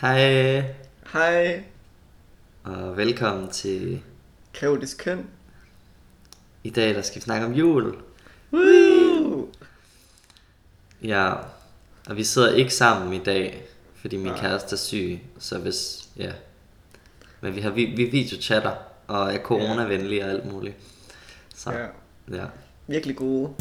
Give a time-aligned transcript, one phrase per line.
[0.00, 0.64] Hej,
[1.12, 1.62] Hej,
[2.64, 4.02] og velkommen til
[4.54, 5.26] kaotisk køn.
[6.64, 7.96] i dag, der skal vi snakke om jul.
[8.52, 9.48] Woo!
[11.02, 11.32] Ja,
[12.08, 13.62] og vi sidder ikke sammen i dag,
[13.94, 14.40] fordi min Nej.
[14.40, 16.32] kæreste er syg, så hvis, ja.
[17.40, 18.72] Men vi har vi, vi videochatter,
[19.06, 20.76] og er coronavenlige og alt muligt.
[21.54, 21.86] Så, Ja,
[22.36, 22.44] ja.
[22.86, 23.54] virkelig gode.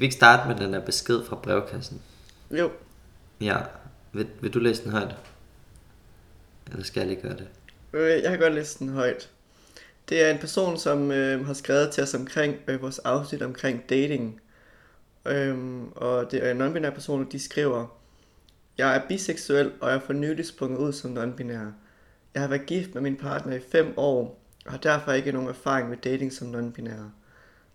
[0.00, 2.02] Skal vi ikke starte med den der besked fra brevkassen?
[2.50, 2.70] Jo,
[3.40, 3.56] Ja,
[4.12, 5.16] vil, vil du læse den højt?
[6.70, 7.48] Eller skal jeg lige gøre det?
[7.92, 9.30] øh, jeg kan godt læse den højt.
[10.08, 13.88] Det er en person, som øh, har skrevet til os omkring øh, vores afsnit omkring
[13.90, 14.40] dating.
[15.26, 17.86] Øhm, og det er en non-binær person, og de skriver,
[18.78, 21.72] Jeg er biseksuel, og jeg for nylig sprunget ud som non-binær.
[22.34, 25.48] Jeg har været gift med min partner i fem år, og har derfor ikke nogen
[25.48, 27.19] erfaring med dating som non-binær.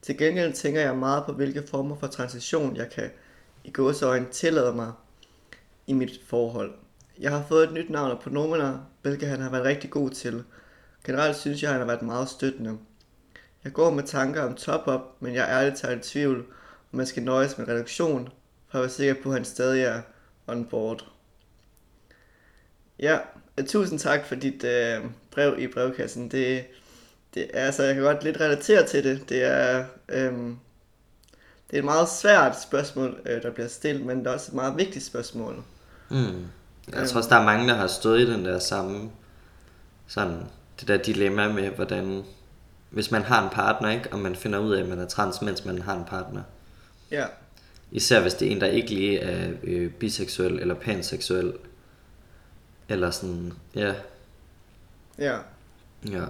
[0.05, 3.09] Til gengæld tænker jeg meget på, hvilke former for transition jeg kan
[3.63, 4.91] i gåseøjne tillade mig
[5.87, 6.73] i mit forhold.
[7.19, 10.43] Jeg har fået et nyt navn og pronomener, hvilket han har været rigtig god til.
[11.05, 12.77] Generelt synes jeg, han har været meget støttende.
[13.63, 16.37] Jeg går med tanker om top-up, men jeg er ærligt talt i tvivl,
[16.91, 18.29] om man skal nøjes med reduktion,
[18.67, 20.01] for at være sikker på, at han stadig er
[20.47, 21.11] on board.
[22.99, 23.19] Ja,
[23.65, 26.31] tusind tak for dit øh, brev i brevkassen.
[26.31, 26.65] Det,
[27.35, 29.29] det er, altså, jeg kan godt lidt relatere til det.
[29.29, 30.57] Det er, øhm,
[31.71, 34.53] det er et meget svært spørgsmål, øh, der bliver stillet, men det er også et
[34.53, 35.63] meget vigtigt spørgsmål.
[36.09, 36.45] Mm.
[36.93, 39.09] Jeg tror også, der er mange, der har stået i den der samme,
[40.07, 40.43] sådan,
[40.79, 42.23] det der dilemma med, hvordan,
[42.89, 45.41] hvis man har en partner, ikke, og man finder ud af, at man er trans,
[45.41, 46.41] mens man har en partner.
[47.11, 47.25] Ja,
[47.91, 51.53] Især hvis det er en, der ikke lige er øh, biseksuel eller panseksuel.
[52.89, 53.93] Eller sådan, ja,
[55.17, 55.37] ja.
[56.11, 56.25] ja.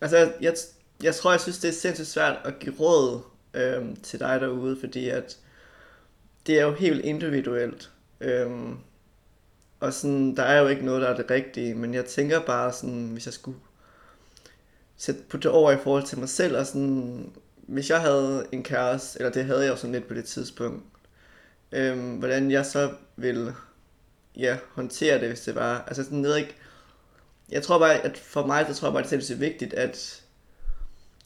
[0.00, 0.54] Altså, jeg, jeg,
[1.02, 3.20] jeg tror, jeg synes, det er sindssygt svært at give råd
[3.54, 5.38] øhm, til dig derude, fordi at
[6.46, 7.90] det er jo helt individuelt.
[8.20, 8.76] Øhm,
[9.80, 12.72] og sådan, der er jo ikke noget, der er det rigtige, men jeg tænker bare
[12.72, 13.58] sådan, hvis jeg skulle
[14.96, 18.62] sætte på det over i forhold til mig selv, og sådan, hvis jeg havde en
[18.62, 20.84] kæreste, eller det havde jeg jo sådan lidt på det tidspunkt,
[21.72, 23.54] øhm, hvordan jeg så ville
[24.36, 26.56] ja, håndtere det, hvis det var, altså sådan, jeg ved ikke,
[27.50, 30.22] jeg tror bare, at for mig, der tror jeg bare, det er sindssygt vigtigt, at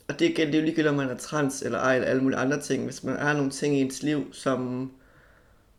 [0.08, 2.22] og det, gælder- det er jo ligegyldigt, om man er trans eller ej, eller alle
[2.22, 2.84] mulige andre ting.
[2.84, 4.92] Hvis man har nogle ting i ens liv, som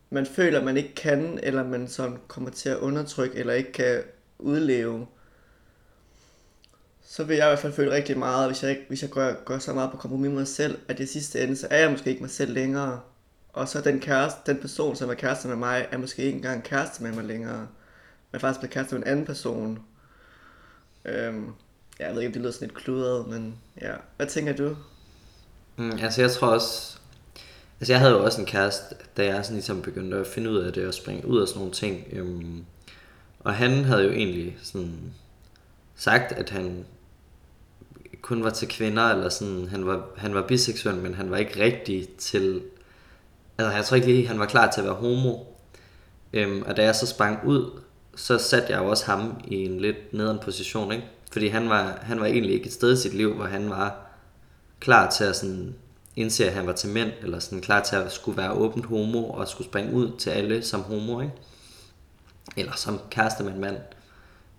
[0.10, 4.02] man føler, man ikke kan, eller man sådan kommer til at undertrykke, eller ikke kan
[4.40, 5.08] udleve,
[7.04, 9.34] så vil jeg i hvert fald føle rigtig meget, hvis jeg, ikke, hvis jeg gør,
[9.46, 11.92] gør så meget på kompromis med mig selv, at det sidste ende, så er jeg
[11.92, 13.00] måske ikke mig selv længere.
[13.54, 16.64] Og så den kæreste, den person, som er kæreste med mig, er måske ikke engang
[16.64, 17.68] kæreste med mig længere.
[18.32, 19.80] Men faktisk bliver kæreste med en anden person.
[21.06, 21.54] Øhm,
[22.00, 23.94] ja, jeg ved ikke, om det lyder sådan lidt kludret, men ja.
[24.16, 24.76] Hvad tænker du?
[25.78, 26.98] Mm, altså jeg tror også,
[27.80, 30.58] altså jeg havde jo også en kæreste, da jeg sådan ligesom begyndte at finde ud
[30.58, 32.08] af det og springe ud af sådan nogle ting.
[32.12, 32.66] Øhm,
[33.40, 35.14] og han havde jo egentlig sådan
[35.96, 36.86] sagt, at han
[38.22, 41.60] kun var til kvinder, eller sådan, han var, han var biseksuel, men han var ikke
[41.60, 42.62] rigtig til,
[43.58, 45.38] altså jeg tror ikke lige, han var klar til at være homo.
[46.34, 47.80] Øhm, og da jeg så sprang ud,
[48.16, 51.06] så satte jeg jo også ham i en lidt nederen position, ikke?
[51.32, 54.06] Fordi han var, han var egentlig ikke et sted i sit liv, hvor han var
[54.80, 55.76] klar til at sådan
[56.16, 59.30] indse, at han var til mænd, eller sådan klar til at skulle være åbent homo,
[59.30, 61.34] og skulle springe ud til alle som homo, ikke?
[62.58, 63.78] Eller som kæreste med en mand.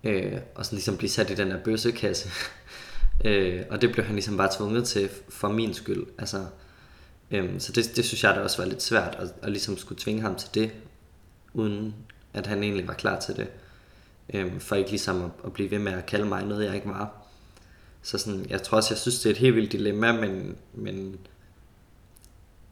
[0.03, 2.29] Øh, og sådan ligesom blive sat i den der bøssekasse.
[3.25, 6.05] øh, og det blev han ligesom bare tvunget til for min skyld.
[6.17, 6.45] Altså,
[7.31, 10.01] øh, så det, det synes jeg da også var lidt svært, at, at ligesom skulle
[10.01, 10.71] tvinge ham til det,
[11.53, 11.95] uden
[12.37, 13.47] at han egentlig var klar til det.
[14.33, 16.89] Øhm, for ikke ligesom at, at blive ved med at kalde mig noget, jeg ikke
[16.89, 17.11] var.
[18.01, 21.17] Så sådan, jeg tror også, jeg synes, det er et helt vildt dilemma, men, men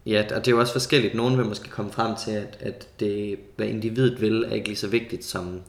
[0.05, 1.15] ja, og det er jo også forskelligt.
[1.15, 4.77] Nogen vil måske komme frem til, at, at det, hvad individet vil, er ikke lige
[4.77, 5.61] så vigtigt som,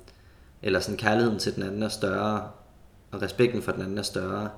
[0.62, 2.48] eller sådan kærligheden til den anden er større,
[3.10, 4.50] og respekten for den anden er større.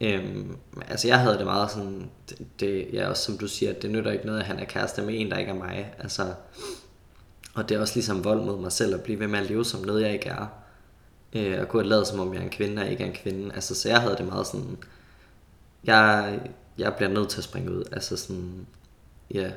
[0.00, 0.56] Øhm,
[0.88, 3.90] altså jeg havde det meget sådan, det, det ja, også som du siger, at det
[3.90, 5.94] nytter ikke noget, at han er kæreste med en, der ikke er mig.
[5.98, 6.34] Altså,
[7.54, 9.64] og det er også ligesom vold mod mig selv at blive ved med at leve
[9.64, 10.46] som noget, jeg ikke er.
[11.32, 13.14] Øh, og gå og lade som om jeg er en kvinde, og ikke er en
[13.14, 13.54] kvinde.
[13.54, 14.76] Altså, så jeg havde det meget sådan,
[15.84, 16.40] jeg,
[16.78, 17.84] jeg bliver nødt til at springe ud.
[17.92, 18.66] Altså sådan,
[19.34, 19.50] ja,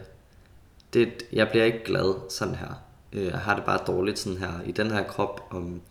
[0.94, 2.83] det, jeg bliver ikke glad sådan her.
[3.13, 5.81] Øh, jeg har det bare dårligt sådan her, i den her krop, om,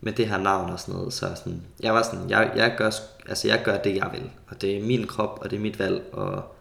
[0.00, 1.12] med det her navn og sådan noget.
[1.12, 2.90] Så sådan, jeg var sådan, jeg, jeg, gør,
[3.28, 4.30] altså jeg gør det, jeg vil.
[4.48, 6.54] Og det er min krop, og det er mit valg, og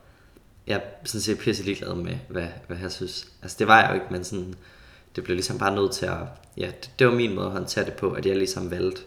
[0.67, 3.27] jeg er sådan set pisse ligeglad med, hvad, hvad jeg synes.
[3.41, 4.55] Altså det var jeg jo ikke, men sådan,
[5.15, 6.17] det blev ligesom bare nødt til at,
[6.57, 9.01] ja, det, det var min måde at håndtere det på, at jeg ligesom valgte.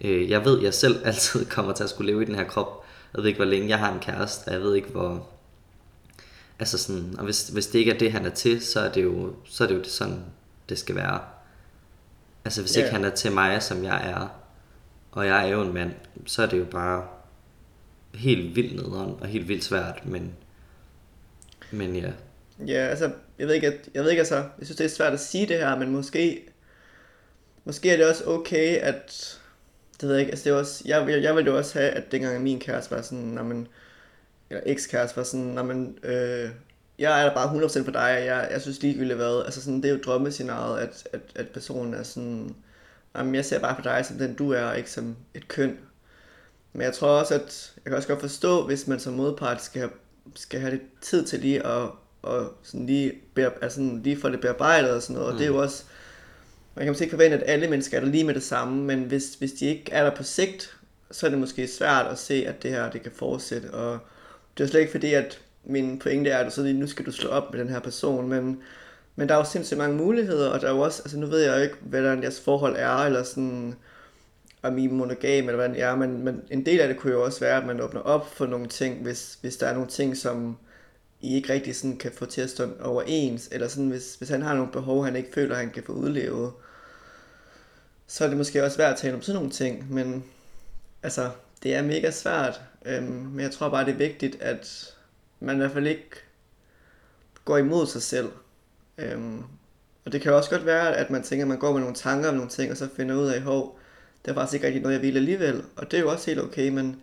[0.00, 2.84] Øh, jeg ved, jeg selv altid kommer til at skulle leve i den her krop.
[3.14, 5.28] Jeg ved ikke, hvor længe jeg har en kæreste, og jeg ved ikke, hvor,
[6.58, 9.04] altså sådan, og hvis, hvis det ikke er det, han er til, så er det
[9.04, 10.24] jo, så er det jo sådan,
[10.68, 11.20] det skal være.
[12.44, 12.86] Altså hvis yeah.
[12.86, 14.28] ikke han er til mig, som jeg er,
[15.12, 15.92] og jeg er jo en mand,
[16.26, 17.06] så er det jo bare
[18.14, 20.32] helt vildt nederen og helt vildt svært, men,
[21.70, 22.10] men ja.
[22.66, 25.20] Ja, altså, jeg ved ikke, jeg ved ikke altså, jeg synes det er svært at
[25.20, 26.48] sige det her, men måske,
[27.64, 29.38] måske er det også okay, at,
[30.00, 31.90] det ved jeg ikke, altså det er også, jeg, jeg, jeg ville jo også have,
[31.90, 33.66] at dengang min kæreste var sådan, når man,
[34.50, 36.50] eller ekskæreste var sådan, når man, øh,
[36.98, 39.94] jeg er bare 100% for dig, jeg, jeg synes ligegyldigt hvad, altså sådan, det er
[39.94, 42.54] jo drømmescenariet, at, at, at personen er sådan,
[43.16, 45.78] jamen jeg ser bare på dig som den du er, ikke som et køn.
[46.72, 49.80] Men jeg tror også, at jeg kan også godt forstå, hvis man som modpart skal
[49.80, 49.90] have,
[50.34, 51.88] skal have lidt tid til lige at,
[52.22, 55.32] og sådan lige, bear, altså lige få det bearbejdet og sådan noget, mm.
[55.32, 55.62] og det er jo mm.
[55.62, 55.84] også,
[56.74, 59.02] man kan måske ikke forvente, at alle mennesker er der lige med det samme, men
[59.02, 60.76] hvis, hvis de ikke er der på sigt,
[61.10, 63.98] så er det måske svært at se, at det her det kan fortsætte, og
[64.58, 67.30] det er slet ikke fordi, at min pointe er, at så nu skal du slå
[67.30, 68.62] op med den her person, men,
[69.16, 71.40] men der er jo sindssygt mange muligheder, og der er jo også, altså nu ved
[71.40, 73.74] jeg jo ikke, hvordan jeres forhold er, eller sådan,
[74.62, 77.12] om I er monogam, eller hvordan det er, men, men en del af det kunne
[77.12, 79.88] jo også være, at man åbner op for nogle ting, hvis, hvis der er nogle
[79.88, 80.56] ting, som
[81.20, 84.42] i ikke rigtig sådan kan få til at stå overens, eller sådan, hvis, hvis han
[84.42, 86.52] har nogle behov, han ikke føler, han kan få udlevet,
[88.06, 90.24] så er det måske også svært at tale om sådan nogle ting, men
[91.02, 91.30] altså,
[91.62, 94.94] det er mega svært, øhm, men jeg tror bare, det er vigtigt, at
[95.40, 96.10] man i hvert fald ikke
[97.44, 98.28] går imod sig selv.
[98.98, 99.42] Øhm,
[100.04, 102.28] og det kan også godt være, at man tænker, at man går med nogle tanker
[102.28, 103.78] om nogle ting, og så finder ud af, hov,
[104.24, 105.64] det er faktisk ikke rigtig noget, jeg vil alligevel.
[105.76, 106.96] Og det er jo også helt okay, men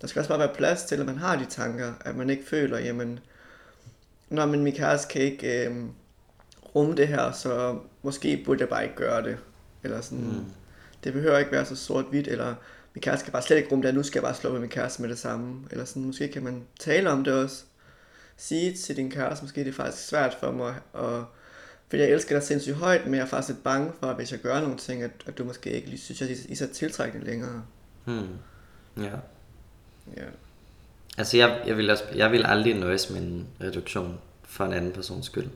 [0.00, 2.46] der skal også bare være plads til, at man har de tanker, at man ikke
[2.46, 3.20] føler, jamen,
[4.28, 5.90] når men min kæreste kan ikke øhm,
[6.74, 9.38] rumme det her, så måske burde jeg bare ikke gøre det.
[9.82, 10.44] Eller sådan, mm.
[11.04, 12.54] det behøver ikke være så sort-hvidt, eller
[12.94, 14.68] min kæreste kan bare slet ikke rumme det, nu skal jeg bare slå med min
[14.68, 15.66] kæreste med det samme.
[15.70, 17.64] Eller sådan, måske kan man tale om det også.
[18.36, 21.24] Sige til din kæreste, måske det er faktisk svært for mig, og,
[21.88, 24.32] fordi jeg elsker dig sindssygt højt, men jeg er faktisk lidt bange for, at hvis
[24.32, 26.66] jeg gør nogle ting, at, at du måske ikke lige synes, at I er så
[26.72, 27.64] tiltrækkende længere.
[28.04, 28.28] Hmm.
[28.96, 29.16] Ja.
[30.16, 30.24] Ja.
[31.18, 34.92] Altså, jeg, jeg, vil også, jeg vil aldrig nøjes med en reduktion for en anden
[34.92, 35.46] persons skyld.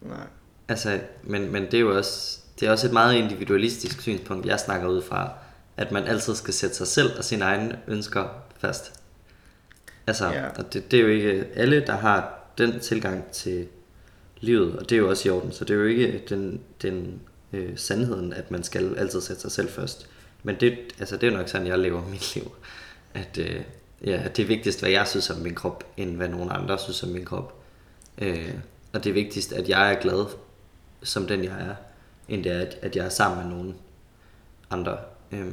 [0.00, 0.26] Nej.
[0.68, 4.60] Altså, men, men det er jo også, det er også et meget individualistisk synspunkt, jeg
[4.60, 5.30] snakker ud fra
[5.76, 9.00] at man altid skal sætte sig selv og sine egne ønsker fast.
[10.06, 10.48] Altså, ja.
[10.48, 13.66] og det, det er jo ikke alle, der har den tilgang til
[14.40, 17.20] livet, og det er jo også i orden, så det er jo ikke den, den
[17.52, 20.08] øh, sandheden, at man skal altid sætte sig selv først.
[20.42, 22.52] Men det, altså, det er nok sådan, jeg lever mit liv.
[23.14, 23.60] At, øh,
[24.06, 27.02] ja, det er vigtigst, hvad jeg synes om min krop, end hvad nogen andre synes
[27.02, 27.54] om min krop.
[28.18, 28.54] Øh,
[28.92, 30.26] og det er vigtigst, at jeg er glad
[31.02, 31.74] som den jeg er,
[32.28, 33.74] end det er, at, at jeg er sammen med nogen
[34.70, 34.98] andre.
[35.32, 35.52] Øh,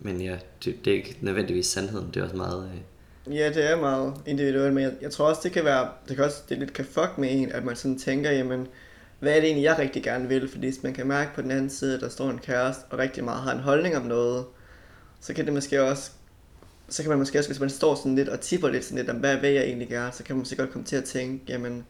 [0.00, 2.70] men ja, det, det er ikke nødvendigvis sandheden, det er også meget...
[2.74, 3.36] Øh...
[3.36, 6.24] Ja, det er meget individuelt, men jeg, jeg tror også, det kan være, det kan
[6.24, 8.66] også, det lidt kan fuck med en, at man sådan tænker, jamen,
[9.18, 10.48] hvad er det egentlig, jeg rigtig gerne vil?
[10.48, 12.98] Fordi hvis man kan mærke på den anden side, at der står en kæreste, og
[12.98, 14.44] rigtig meget har en holdning om noget,
[15.20, 16.10] så kan det måske også,
[16.88, 19.10] så kan man måske også, hvis man står sådan lidt og tipper lidt sådan lidt
[19.10, 21.44] om, hvad vil jeg egentlig gerne, så kan man måske godt komme til at tænke,
[21.48, 21.84] jamen,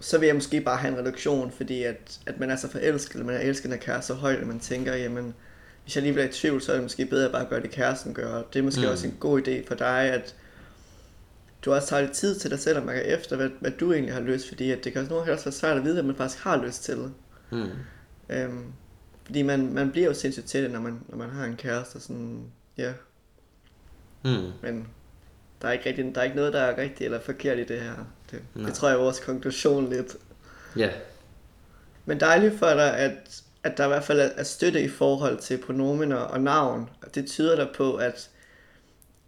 [0.00, 3.14] så vil jeg måske bare have en reduktion, fordi at, at man er så forelsket,
[3.14, 5.34] eller man er elsket af kæreste så højt, at man tænker, jamen,
[5.82, 7.70] hvis jeg lige bliver i tvivl, så er det måske bedre at bare gøre det,
[7.70, 8.42] kæresten gør.
[8.52, 8.88] Det er måske mm.
[8.88, 10.34] også en god idé for dig, at
[11.64, 14.14] du også tager lidt tid til dig selv og mærker efter, hvad, hvad du egentlig
[14.14, 16.02] har lyst, fordi at det kan også nogle gange også være svært at vide, hvad
[16.02, 17.10] man faktisk har lyst til.
[17.50, 17.68] Mm.
[18.28, 18.64] Øhm,
[19.24, 22.00] fordi man, man bliver jo sindssygt til det, når man, når man har en kæreste,
[22.00, 22.44] sådan,
[22.78, 22.92] ja.
[24.24, 24.52] Mm.
[24.62, 24.88] Men
[25.62, 27.80] der er, ikke rigtig, der er ikke noget, der er rigtigt eller forkert i det
[27.80, 27.94] her.
[28.30, 30.16] Det, det tror jeg er vores konklusion lidt.
[30.76, 30.80] Ja.
[30.80, 30.94] Yeah.
[32.04, 35.58] Men dejligt for dig, at at der i hvert fald er støtte i forhold til
[35.58, 36.90] pronomener og navn.
[37.02, 38.30] Og det tyder der på, at,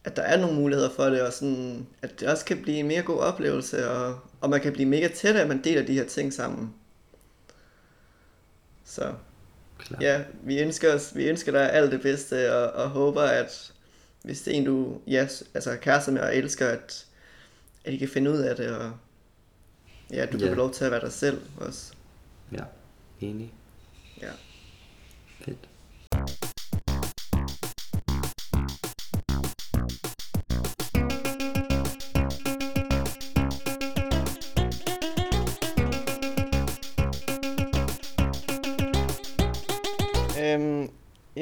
[0.05, 2.87] at der er nogle muligheder for det, og sådan, at det også kan blive en
[2.87, 6.05] mere god oplevelse, og, og man kan blive mega tæt, at man deler de her
[6.05, 6.75] ting sammen.
[8.85, 9.13] Så
[9.79, 9.99] Klar.
[10.01, 13.73] ja, vi ønsker, os, vi ønsker dig alt det bedste, og, og håber, at
[14.27, 17.07] hvis det er en, du ja, altså kærester med og elsker, at,
[17.85, 18.93] at I kan finde ud af det, og
[20.11, 20.51] ja, du kan yeah.
[20.51, 21.93] få lov til at være dig selv også.
[22.53, 22.65] Ja,
[23.21, 23.53] enig.
[24.23, 24.31] Ja.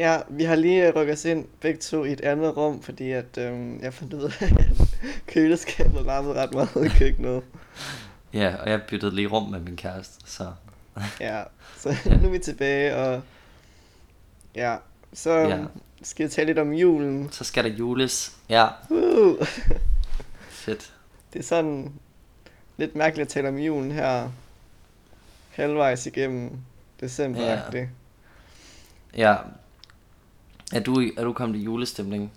[0.04, 3.38] Ja, vi har lige rykket os ind begge to i et andet rum, fordi at
[3.38, 4.88] øhm, jeg fandt ud af, at
[5.26, 7.42] køleskabet larmede ret meget i køkkenet.
[8.32, 10.52] Ja, og jeg byttede lige rum med min kæreste, så
[11.20, 11.42] ja,
[11.80, 13.22] så nu er vi tilbage, og
[14.54, 14.76] ja,
[15.12, 15.64] så Ja.
[16.02, 17.28] skal jeg tale lidt om julen.
[17.32, 18.36] Så skal der jules.
[18.48, 19.46] Ja, Uh,
[20.64, 20.92] fedt.
[21.32, 21.92] det er sådan
[22.76, 24.30] lidt mærkeligt at tale om julen her
[25.50, 26.50] halvvejs igennem
[27.00, 27.40] december.
[27.42, 27.60] Ja.
[27.72, 27.86] Ja.
[29.16, 29.36] Ja.
[30.74, 32.32] Er du, er du kommet i julestemning?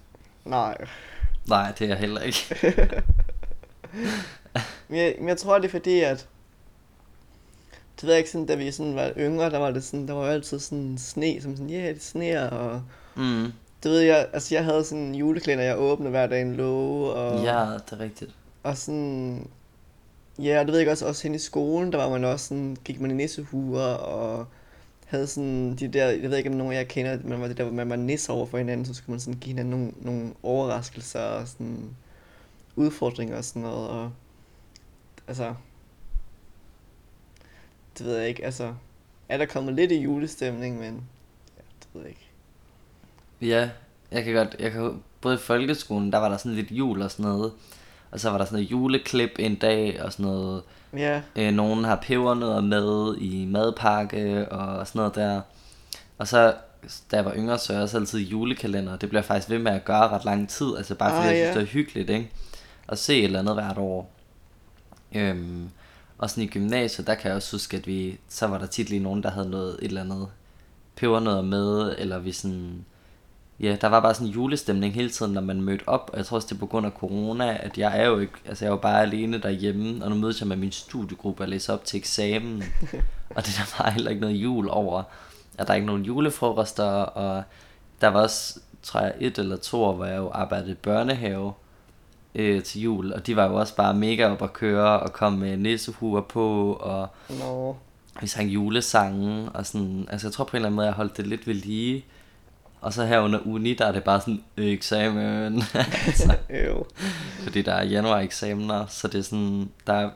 [0.46, 0.78] Nej,
[1.48, 2.56] Nej, det er jeg heller ikke.
[4.90, 6.28] men jeg, men jeg tror, det er fordi, at
[7.96, 10.14] det ved jeg ikke, sådan, da vi sådan var yngre, der var det sådan, der
[10.14, 12.82] var altid sådan sne, som sådan, ja, yeah, det sneer, og
[13.16, 13.52] Mm.
[13.84, 17.12] det ved jeg, altså jeg havde sådan en juleklæder, jeg åbnede hver dag en låge,
[17.12, 18.32] og, Ja, det er rigtigt.
[18.64, 19.48] og sådan,
[20.40, 22.78] ja, og det ved jeg også, også hen i skolen, der var man også sådan,
[22.86, 24.46] gik man i nissehuer, og
[25.08, 27.58] havde sådan de der, jeg ved ikke om nogen af jer kender, men var det
[27.58, 29.92] der, hvor man var nisse over for hinanden, så skulle man sådan give hinanden nogle,
[30.02, 31.96] nogle overraskelser og sådan
[32.76, 34.12] udfordringer og sådan noget, og
[35.28, 35.54] altså,
[37.98, 38.74] det ved jeg ikke, altså,
[39.30, 41.04] er der kommet lidt i julestemning, men
[41.58, 42.28] ja, det ved jeg ikke.
[43.42, 43.70] Ja,
[44.12, 47.12] jeg kan godt, jeg kan, både i folkeskolen, der var der sådan lidt jul og
[47.12, 47.54] sådan noget.
[48.12, 50.64] Og så var der sådan noget juleklip en dag og sådan noget.
[50.98, 55.42] Ja, Øh, nogen har pebernødder med i madpakke og sådan noget der.
[56.18, 56.54] Og så,
[57.12, 58.98] da jeg var yngre, så jeg også altid julekalender.
[58.98, 60.78] Det bliver jeg faktisk ved med at gøre ret lang tid.
[60.78, 61.52] Altså bare fordi Ah, jeg ja.
[61.52, 62.32] synes, det er hyggeligt, ikke?
[62.88, 64.12] At se et eller andet hvert år.
[65.16, 65.70] Øhm,
[66.18, 68.90] og sådan i gymnasiet, der kan jeg også huske, at vi, så var der tit
[68.90, 70.28] lige nogen, der havde noget, et eller andet
[70.96, 72.86] pebernødder med, eller vi sådan,
[73.60, 76.26] ja, der var bare sådan en julestemning hele tiden, når man mødte op, og jeg
[76.26, 78.70] tror også, det er på grund af corona, at jeg er jo ikke, altså jeg
[78.70, 81.86] er jo bare alene derhjemme, og nu mødes jeg med min studiegruppe og læser op
[81.86, 82.64] til eksamen,
[83.36, 85.04] og det er der bare heller ikke noget jul over,
[85.58, 87.44] og der er ikke nogen julefrokoster, og
[88.02, 91.54] der var også, tror jeg, et eller to år, hvor jeg jo arbejdede i børnehave,
[92.36, 95.34] øh, til jul, og de var jo også bare mega op at køre, og kom
[95.34, 97.78] med nissehuer på, og nå,
[98.22, 101.18] vi sang julesange, og sådan, altså jeg tror på en eller anden måde, jeg holdt
[101.18, 102.06] det lidt ved lige.
[102.82, 105.62] Og så her under uni, der er det bare sådan, eksamen,
[106.08, 106.36] altså,
[107.44, 110.10] fordi der er januar eksamener, så det er sådan, der er,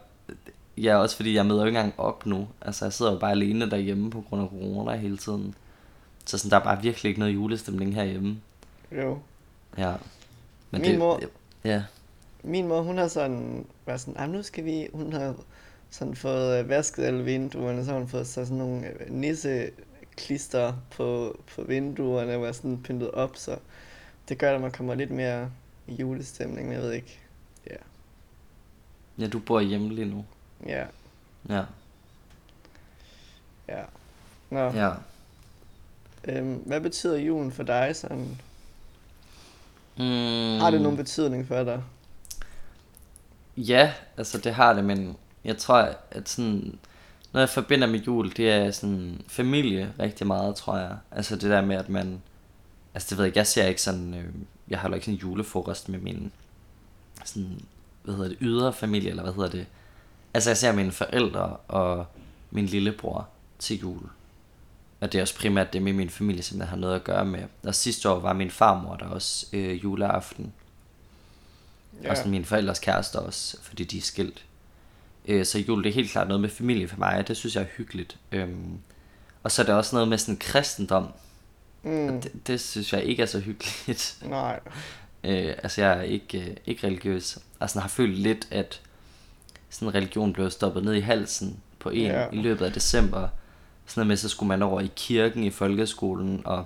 [0.78, 3.32] ja, også fordi jeg møder jo ikke engang op nu, altså jeg sidder jo bare
[3.32, 5.56] alene derhjemme på grund af corona hele tiden.
[6.26, 8.38] Så sådan, der er bare virkelig ikke noget julestemning herhjemme.
[8.98, 9.18] jo.
[9.78, 9.94] Ja.
[10.72, 11.20] Men Min det, mor-
[11.64, 11.84] Ja,
[12.44, 15.36] Min mor, hun har sådan været sådan, "Ej, nu skal vi, hun har
[15.90, 19.14] sådan fået øh, vasket alle vinduerne, så har hun fået så sådan nogle øh,
[20.22, 23.58] nisseklister på, på vinduerne, og er sådan pyntet op, så
[24.30, 25.50] det gør, at man kommer lidt mere
[25.88, 27.20] i julestemning, men jeg ved ikke.
[27.70, 27.76] Ja,
[29.18, 30.26] ja, du bor hjemme lige nu.
[30.68, 30.86] ja,
[31.50, 31.64] Ja,
[33.68, 33.84] ja.
[34.50, 34.92] Nå, ja.
[36.24, 38.38] øhm, hvad betyder julen for dig sådan?
[39.98, 40.60] Mm.
[40.60, 41.84] Har det nogen betydning for dig?
[43.58, 46.80] Ja, altså det har det, men jeg tror, at sådan,
[47.34, 50.98] noget jeg forbinder med jul, det er sådan familie rigtig meget, tror jeg.
[51.12, 52.22] Altså det der med, at man,
[52.94, 54.26] altså det ved jeg ikke, jeg ser ikke sådan, øh,
[54.68, 56.32] jeg har jo ikke sådan en julefrokost med min,
[57.26, 57.62] sådan,
[58.04, 59.66] hvad hedder det, ydre familie, eller hvad hedder det.
[60.34, 62.06] Altså jeg ser mine forældre og
[62.52, 64.10] min lillebror til jul.
[65.00, 67.26] Og det er også primært det med min familie, som jeg har noget at gøre
[67.26, 67.44] med.
[67.64, 70.54] Og sidste år var min farmor der også øh, juleaften.
[72.04, 72.10] Ja.
[72.10, 74.46] Og sådan mine forældres kærester også, fordi de er skilt.
[75.28, 77.56] Øh, så jul det er helt klart noget med familie for mig, og det synes
[77.56, 78.18] jeg er hyggeligt.
[78.32, 78.78] Øhm,
[79.44, 81.08] og så er der også noget med sådan kristendom.
[81.84, 84.18] Mm, det, det synes jeg ikke er så hyggeligt.
[84.26, 84.60] nej,
[85.24, 87.38] øh, altså jeg er ikke, øh, ikke religiøs.
[87.60, 88.82] Og sådan har følt lidt, at
[89.70, 92.26] sådan religion blev stoppet ned i halsen på en Ja.
[92.32, 93.28] i løbet af december.
[93.86, 96.66] Sådan med, så skulle man over i kirken i folkeskolen, og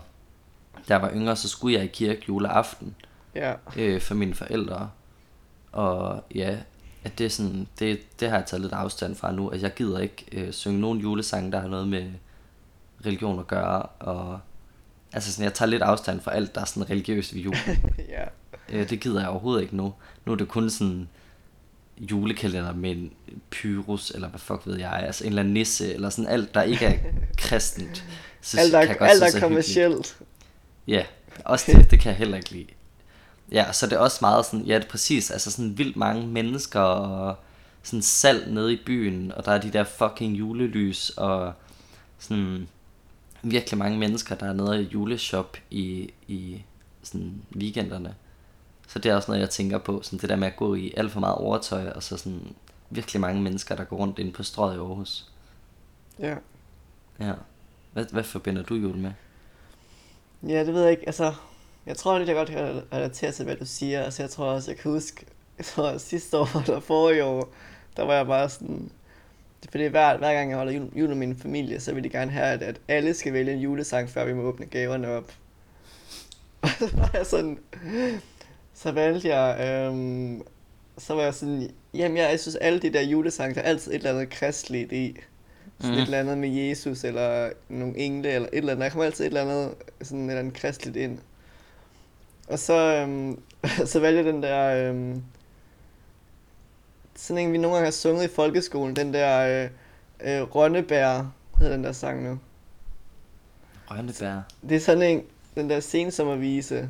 [0.89, 2.95] da jeg var yngre, så skulle jeg i kirke juleaften
[3.35, 4.89] ja, øh, for mine forældre.
[5.71, 6.57] Og ja,
[7.05, 9.49] at det, er sådan, det, det har jeg taget lidt afstand fra nu.
[9.49, 12.11] Altså jeg gider ikke øh, synge nogen julesange, der har noget med
[13.05, 13.81] religion at gøre.
[13.81, 14.39] Og,
[15.13, 17.55] altså sådan, jeg tager lidt afstand fra alt, der er sådan religiøst ved jul.
[18.15, 18.23] ja,
[18.69, 19.93] øh, det gider jeg overhovedet ikke nu.
[20.25, 21.07] Nu er det kun sådan
[21.97, 23.11] julekalender med en
[23.49, 26.61] pyrus, eller hvad fuck ved jeg, altså en eller anden nisse, eller sådan alt, der
[26.61, 26.97] ikke er
[27.37, 28.05] kristent.
[28.41, 30.17] Så alt er, kan jeg godt alt er kommercielt.
[30.87, 31.03] Ja,
[31.45, 32.67] også det, det kan jeg heller ikke lide.
[33.51, 36.27] Ja, så det er også meget sådan, ja, det er præcis, altså sådan vildt mange
[36.27, 37.35] mennesker og
[37.83, 41.53] sådan salg nede i byen, og der er de der fucking julelys, og
[42.19, 42.67] sådan
[43.43, 46.63] virkelig mange mennesker, der er nede i juleshop i, i
[47.03, 48.15] sådan weekenderne.
[48.87, 50.93] Så det er også noget, jeg tænker på, sådan det der med at gå i
[50.97, 52.55] alt for meget overtøj, og så sådan
[52.89, 55.31] virkelig mange mennesker, der går rundt inde på strøget i Aarhus.
[56.19, 56.35] Ja.
[57.19, 57.33] Ja.
[57.93, 59.11] Hvad, hvad forbinder du jul med?
[60.47, 61.03] Ja, det ved jeg ikke.
[61.05, 61.33] Altså,
[61.85, 64.03] jeg tror lidt, jeg godt kan relatere til, hvad du siger.
[64.03, 65.25] Altså, jeg tror også, jeg kan huske,
[65.57, 67.53] jeg tror, at sidste år eller forrige år,
[67.97, 68.91] der var jeg bare sådan,
[69.63, 72.09] Det fordi hver, hver gang jeg holder jul, jul med min familie, så vil de
[72.09, 75.31] gerne have, at, at alle skal vælge en julesang, før vi må åbne gaverne op.
[76.61, 77.59] Og så var jeg sådan,
[78.73, 80.41] så valgte jeg, øhm,
[80.97, 83.91] så var jeg sådan, jamen jeg, jeg synes alle de der julesange, der er altid
[83.91, 85.17] et eller andet kristeligt i.
[85.79, 85.99] Sådan Mhm.
[86.01, 88.83] et eller andet med Jesus, eller nogle engle, eller et eller andet.
[88.83, 91.19] Der kommer altid et eller andet, sådan et eller andet kristeligt ind.
[92.47, 93.41] Og så, øhm,
[93.91, 95.23] så valgte jeg den der, øhm,
[97.15, 99.69] sådan en, vi nogle gange har sunget i folkeskolen, den der øh,
[100.21, 102.39] øh, Rønnebær, hedder den der sang nu.
[103.91, 104.41] Rønnebær.
[104.69, 105.23] Det er sådan en,
[105.55, 106.89] den der sensommervise.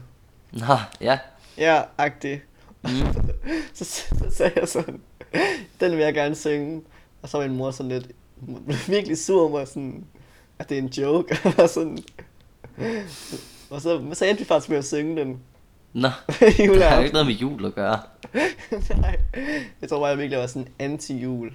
[0.52, 1.20] Nå, ja.
[1.58, 2.42] Ja, agtig.
[2.84, 2.90] Mm.
[3.74, 5.02] Så, så sagde jeg sådan,
[5.80, 6.82] den vil jeg gerne synge.
[7.22, 8.12] Og så var min mor sådan lidt,
[8.66, 10.06] blev virkelig sur over mig, sådan,
[10.60, 11.40] at det er en joke.
[11.64, 11.98] og, sådan,
[13.70, 15.40] og så, så endte vi faktisk med at synge den.
[15.94, 16.08] Nå,
[16.40, 18.00] det har jo ikke noget med jul at gøre.
[19.02, 19.18] Nej,
[19.82, 21.50] jeg tror bare, jeg virkelig var sådan anti-jul.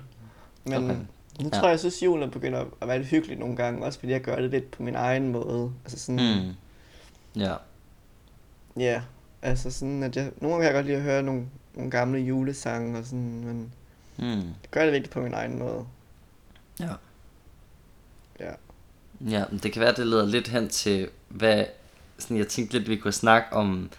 [0.65, 0.97] Men Okay.
[1.41, 1.49] nu Ja.
[1.59, 3.85] tror jeg, jeg synes, julen er begyndt at være lidt hyggelig nogle gange.
[3.85, 5.73] Også fordi jeg gør det lidt på min egen måde.
[5.85, 7.41] Altså sådan, Mm.
[7.43, 7.55] Ja.
[8.77, 9.03] ja,
[9.43, 12.19] altså sådan, at jeg, nogle gange kan jeg godt lide at høre nogle, nogle gamle
[12.21, 13.73] julesange og sådan, men
[14.17, 14.27] Mm.
[14.39, 15.85] jeg gør det virkelig på min egen måde.
[16.81, 16.89] Ja.
[18.41, 18.51] Ja.
[19.31, 21.65] Ja, men det kan være, det leder lidt hen til, hvad,
[22.21, 23.91] sådan jeg tænkte lidt, vi kunne snakke om,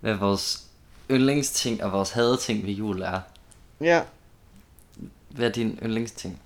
[0.00, 0.64] hvad vores
[1.10, 3.20] yndlingsting og vores hadeting ved jul er.
[3.80, 4.02] Ja,
[5.28, 6.40] Hvad er din yndlingsting?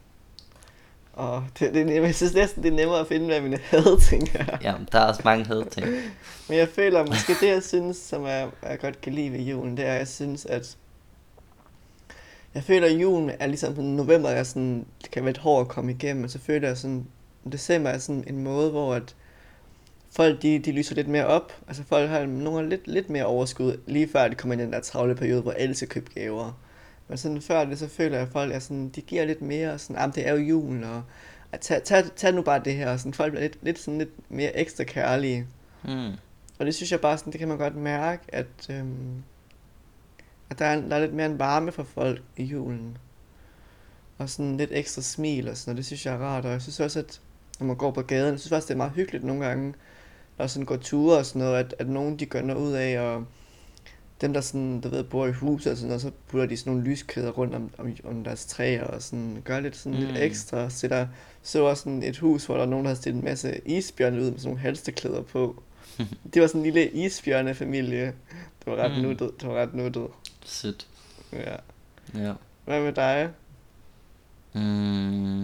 [1.13, 4.59] og det, det, jeg synes næsten, det er nemmere at finde, hvad mine hadeting er.
[4.63, 5.87] Ja, der er også mange hadeting.
[6.49, 9.77] Men jeg føler måske det, jeg synes, som er, jeg godt kan lide ved julen,
[9.77, 10.77] det er, at jeg synes, at
[12.55, 15.69] jeg føler, at julen er ligesom sådan, november er sådan, det kan være et hårdt
[15.69, 17.07] at komme igennem, men så føler jeg sådan,
[17.53, 19.15] december er sådan en måde, hvor at
[20.13, 21.53] folk, de, de lyser lidt mere op.
[21.69, 24.73] Altså folk har nogle lidt, lidt mere overskud, lige før de kommer ind i den
[24.73, 26.61] der travle periode, hvor alle skal købe gaver.
[27.09, 29.79] Men sådan før det, så føler jeg, at folk er sådan, de giver lidt mere,
[29.79, 31.03] sådan, jamen det er jo julen, og
[31.53, 33.99] at tag, tag, tag nu bare det her, og sådan, folk bliver lidt, lidt, sådan
[33.99, 35.47] lidt mere ekstra kærlige.
[35.85, 36.11] Mm.
[36.59, 39.23] Og det synes jeg bare sådan, det kan man godt mærke, at, øhm,
[40.51, 42.99] at der, er, der er lidt mere en varme for folk i julen.
[44.19, 46.45] Og sådan lidt ekstra smil og sådan noget, det synes jeg er rart.
[46.45, 47.21] Og jeg synes også, at
[47.61, 49.75] når man går på gaden, jeg synes også, det er meget hyggeligt nogle gange,
[50.43, 53.01] når sådan går ture og sådan noget, at, at nogen de gør noget ud af,
[53.01, 53.25] og
[54.21, 56.73] dem der sådan, du ved, bor i hus og sådan noget, så putter de sådan
[56.73, 60.05] nogle lyskæder rundt om, om, om deres træer og sådan, gør lidt sådan mm.
[60.07, 60.71] Lidt ekstra.
[60.71, 61.07] Sætter,
[61.43, 64.17] så også sådan et hus, hvor der er nogen, der har stillet en masse isbjørne
[64.17, 65.63] ud med sådan nogle halsteklæder på.
[66.35, 68.07] Det var sådan en lille isbjørnefamilie.
[68.07, 69.03] Det var ret Mm.
[69.03, 69.31] nuttet.
[69.41, 70.07] Det var ret nuttet.
[70.45, 70.87] Sødt.
[71.33, 71.57] Ja.
[72.15, 72.33] Ja.
[72.65, 73.31] Hvad med dig?
[74.53, 75.43] Mm.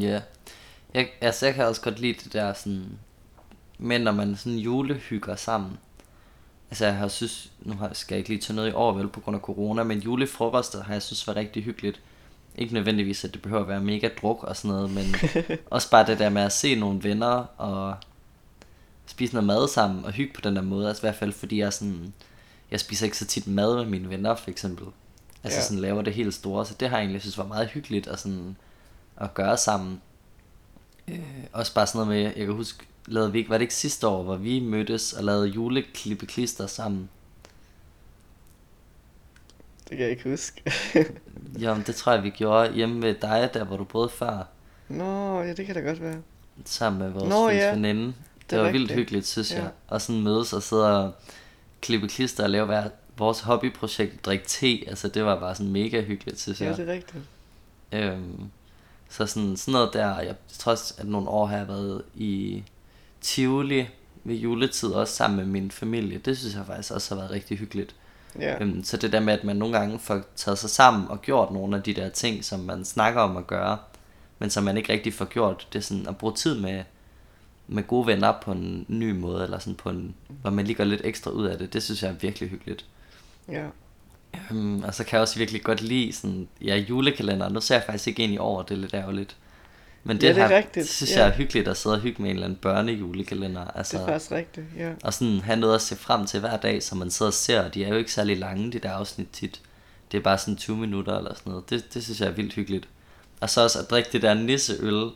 [0.00, 0.20] Ja.
[0.94, 2.98] Jeg, altså, jeg kan også godt lide det der sådan...
[3.82, 5.78] Men når man sådan julehygger sammen.
[6.70, 7.52] Altså, jeg har synes...
[7.60, 9.82] Nu skal jeg ikke lige tage noget i år, vel, på grund af corona.
[9.82, 12.00] Men julefrokoster har jeg synes var rigtig hyggeligt.
[12.56, 15.04] Ikke nødvendigvis, at det behøver at være mega druk og sådan noget, men
[15.70, 17.96] også bare det der med at se nogle venner og
[19.06, 20.88] spise noget mad sammen og hygge på den der måde.
[20.88, 22.12] Altså i hvert fald, fordi jeg sådan...
[22.70, 24.86] Jeg spiser ikke så tit mad med mine venner, for eksempel.
[25.44, 25.64] Altså Ja.
[25.64, 28.20] sådan laver det helt store, så det har jeg egentlig synes var meget hyggeligt at,
[28.20, 28.56] sådan,
[29.16, 30.00] at gøre sammen.
[31.08, 31.18] Øh,
[31.52, 34.06] også bare sådan noget med, jeg kan huske, lavede vi ikke, var det ikke sidste
[34.08, 37.08] år, hvor vi mødtes og lavede juleklippeklister sammen?
[39.88, 40.62] Det kan jeg ikke huske.
[41.60, 44.46] Jamen, det tror jeg, vi gjorde hjemme ved dig, der hvor du boede før,
[44.88, 46.16] Nå, ja, det kan da godt være.
[46.64, 47.70] sammen med vores Nå, ja.
[47.74, 48.04] veninde.
[48.06, 48.14] Det,
[48.50, 48.98] Det var vildt rigtigt.
[48.98, 49.62] hyggeligt, synes Ja.
[49.62, 49.70] jeg.
[49.88, 51.14] Og sådan mødes og sidde og
[51.80, 52.88] klippe klister og lave hver
[53.18, 56.76] vores hobbyprojekt, drikke te, altså det var bare sådan mega hyggeligt, synes Ja, jeg.
[56.76, 57.22] det er rigtigt.
[57.92, 58.50] Øhm,
[59.08, 62.62] så sådan, sådan noget der, jeg tror også, at nogle år har jeg været i
[63.22, 63.88] Tivoli
[64.24, 66.18] ved juletid, også sammen med min familie.
[66.18, 67.94] Det synes jeg faktisk også har været rigtig hyggeligt.
[68.40, 68.62] Ja.
[68.62, 71.52] Øhm, så det der med, at man nogle gange får taget sig sammen og gjort
[71.52, 73.78] nogle af de der ting, som man snakker om at gøre,
[74.38, 76.82] men som man ikke rigtig får gjort, det er sådan at bruge tid med,
[77.66, 80.84] med gode venner på en ny måde, eller sådan på en, hvor man lige gør
[80.84, 82.84] lidt ekstra ud af det, det synes jeg er virkelig hyggeligt.
[83.48, 83.66] Ja.
[84.50, 87.48] Øhm, og så kan jeg også virkelig godt lide sådan, ja, julekalender.
[87.48, 89.36] Nu ser jeg faktisk ikke ind i år, det er lidt ærgerligt.
[90.04, 91.18] Men det, Ja, det er her, rigtigt, synes ja.
[91.20, 93.64] jeg er hyggeligt at sidde og hygge med en eller anden børnejulekalender.
[93.74, 94.92] Altså, Det er faktisk rigtigt, ja.
[95.04, 97.68] og sådan have noget at se frem til hver dag, som man sidder og ser.
[97.68, 99.60] De er jo ikke særlig lange, de der afsnit tit.
[100.12, 101.70] Det er bare sådan 20 minutter eller sådan noget.
[101.70, 102.88] Det, det synes jeg er vildt hyggeligt.
[103.40, 105.10] Og så også at drikke det der nisseøl.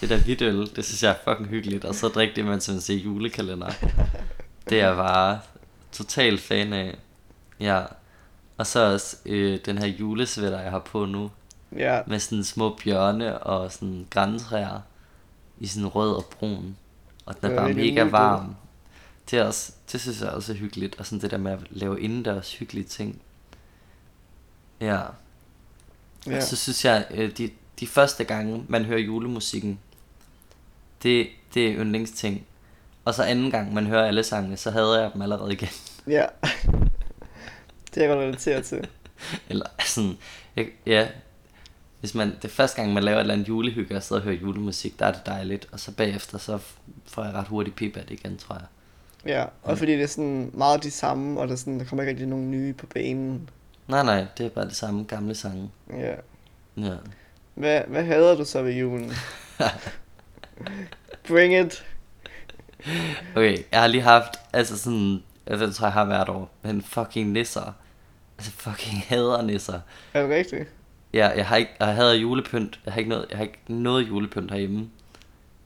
[0.00, 1.84] Det der hvidt øl, det synes jeg er fucking hyggeligt.
[1.84, 3.70] Og så drikke det, mens man ser julekalender.
[4.70, 5.40] Det er jeg bare
[5.92, 6.98] total fan af.
[7.60, 7.82] Ja.
[8.56, 11.30] Og så også øh, den her julesvætter, jeg har på nu.
[11.76, 14.80] Ja, Med sådan små bjørne og sådan græntræer.
[15.58, 16.76] I sådan rød og brun.
[17.26, 18.56] Og den er er bare mega varm.
[19.30, 20.98] Det, er også, det synes jeg også er hyggeligt.
[20.98, 23.20] Og sådan det der med at lave indendørs hyggelige ting.
[24.80, 25.00] Ja.
[26.26, 26.36] ja.
[26.36, 29.78] Og så synes jeg, øh, de, de første gange, man hører julemusikken,
[31.02, 32.46] det, det er yndlingsting.
[33.04, 35.68] Og så anden gang, man hører alle sangene, så hader jeg dem allerede igen.
[36.06, 36.26] Ja.
[37.94, 38.88] det er jeg godt relateret til.
[39.48, 40.18] Eller sådan,
[40.56, 41.08] jeg, ja,
[42.00, 44.24] hvis man, det er første gang, man laver et eller andet julehygge og sidder og
[44.24, 45.68] hører julemusik, der er det dejligt.
[45.72, 46.58] Og så bagefter, så
[47.06, 48.64] får jeg ret hurtigt pip af det igen, tror jeg.
[49.26, 49.76] Ja, og Mm.
[49.76, 52.26] fordi det er sådan meget de samme, og der, er sådan, der kommer ikke rigtig
[52.26, 53.48] nogen nye på banen.
[53.88, 55.70] Nej, nej, det er bare det samme gamle sange.
[55.90, 56.14] Ja.
[56.76, 56.94] Ja.
[57.54, 59.12] Hvad, hvad hader du så ved julen?
[61.28, 61.84] Bring it.
[63.36, 66.82] Okay, jeg har lige haft, altså sådan, jeg ved, tror jeg har hvert år, men
[66.82, 67.72] fucking nisser.
[68.38, 69.80] Altså fucking hader nisser.
[70.14, 70.68] Er det rigtigt?
[71.16, 72.80] Ja, jeg har ikke, jeg hader julepynt.
[72.84, 74.90] Jeg har ikke noget, jeg har ikke noget julepynt herhjemme.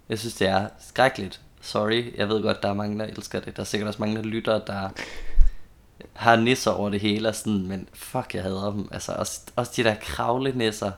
[0.08, 1.40] Jeg synes, det er skrækkeligt.
[1.60, 3.56] Sorry, jeg ved godt, der er mange, der elsker det.
[3.56, 4.88] Der er sikkert også mange, der lytter, der
[6.12, 8.88] har nisser over det hele og sådan, men fuck, jeg hader dem.
[8.92, 10.92] Altså, også, også de der kravle nisser.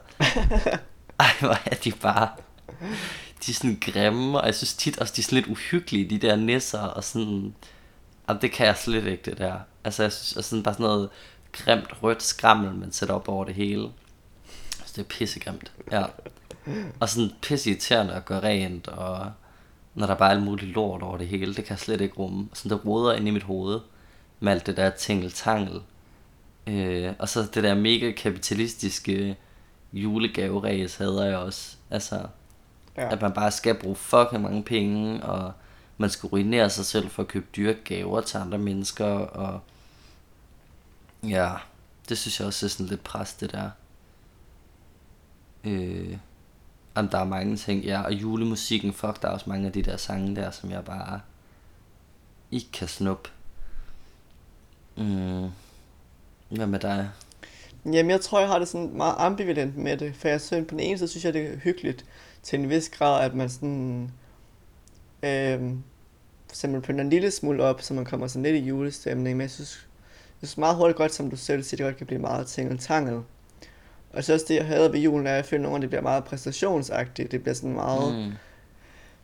[1.19, 2.29] Ej, hvor er de bare...
[3.45, 6.27] De er sådan grimme, og jeg synes tit også, de er sådan lidt uhyggelige, de
[6.27, 7.55] der nisser, og sådan...
[8.29, 9.55] Jamen, det kan jeg slet ikke, det der.
[9.83, 11.09] Altså, jeg synes og sådan bare sådan noget
[11.51, 13.89] grimt rødt skrammel, man sætter op over det hele.
[14.95, 15.71] Det er pissegrimt.
[15.91, 16.03] Ja.
[16.99, 19.31] Og sådan pisse irriterende at gøre rent, og
[19.95, 22.15] når der bare er alt muligt lort over det hele, det kan jeg slet ikke
[22.15, 22.49] rumme.
[22.53, 23.79] Sådan, det roder ind i mit hoved,
[24.39, 25.81] med alt det der tingeltangel.
[26.67, 29.37] Øh, og så det der mega kapitalistiske
[29.93, 31.75] julegaveræs hader jeg også.
[31.89, 32.25] Altså,
[32.97, 33.11] Ja.
[33.11, 35.51] at man bare skal bruge fucking mange penge, og
[35.97, 39.59] man skal ruinere sig selv for at købe dyre gaver til andre mennesker, og
[41.23, 41.51] ja,
[42.09, 43.69] det synes jeg også er sådan lidt pres, det der.
[45.63, 46.17] Øh,
[46.95, 49.81] om der er mange ting, ja, og julemusikken, fuck, der er også mange af de
[49.81, 51.19] der sange der, som jeg bare
[52.51, 53.29] ikke kan snuppe.
[54.97, 55.49] Mm.
[56.49, 57.09] Hvad med dig?
[57.85, 60.71] Jamen, jeg tror, jeg har det sådan meget ambivalent med det, for jeg synes, på
[60.71, 62.05] den ene side synes jeg, det er hyggeligt
[62.43, 64.11] til en vis grad, at man sådan,
[65.23, 65.59] Øh,
[66.47, 69.41] for eksempel pynter en lille smule op, så man kommer sådan lidt i julestemning, men
[69.41, 69.87] jeg synes,
[70.41, 73.21] jeg synes meget hurtigt godt, som du selv siger, det godt kan blive meget tingeltangel.
[74.13, 75.89] Og synes også, det jeg hader ved julen, er, at jeg føler nogle gange, det
[75.89, 77.31] bliver meget præstationsagtigt.
[77.31, 78.31] Det bliver sådan meget, Mm.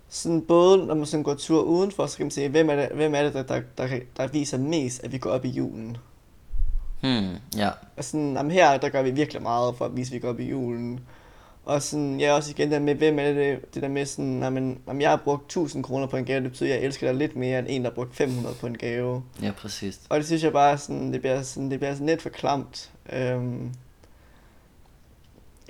[0.09, 2.89] sådan både når man sådan går tur udenfor, så kan man se, hvem er det,
[2.93, 5.97] hvem er det der, der, der, der viser mest, at vi går op i julen.
[7.01, 7.69] Hmm, ja.
[7.97, 10.29] Og sådan, jamen her, der gør vi virkelig meget for at vise, at vi går
[10.29, 10.99] op i julen.
[11.65, 14.77] Og sådan, ja, også igen der med, hvem er det, det der med sådan, jamen,
[14.87, 17.15] jamen jeg har brugt 1000 kroner på en gave, det betyder, at jeg elsker dig
[17.15, 19.23] lidt mere, end en, der har brugt 500 på en gave.
[19.41, 19.99] Ja, præcis.
[20.09, 22.91] Og det synes jeg bare sådan, det bliver sådan, det bliver sådan lidt for klamt.
[23.13, 23.71] Øhm,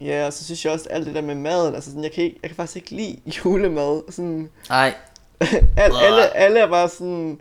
[0.02, 2.24] ja, og så synes jeg også, alt det der med maden, altså sådan, jeg kan,
[2.24, 4.02] ikke, jeg kan faktisk ikke lide julemad.
[4.12, 4.94] Sådan, Ej,
[5.78, 7.40] Al, alle, alle er bare sådan,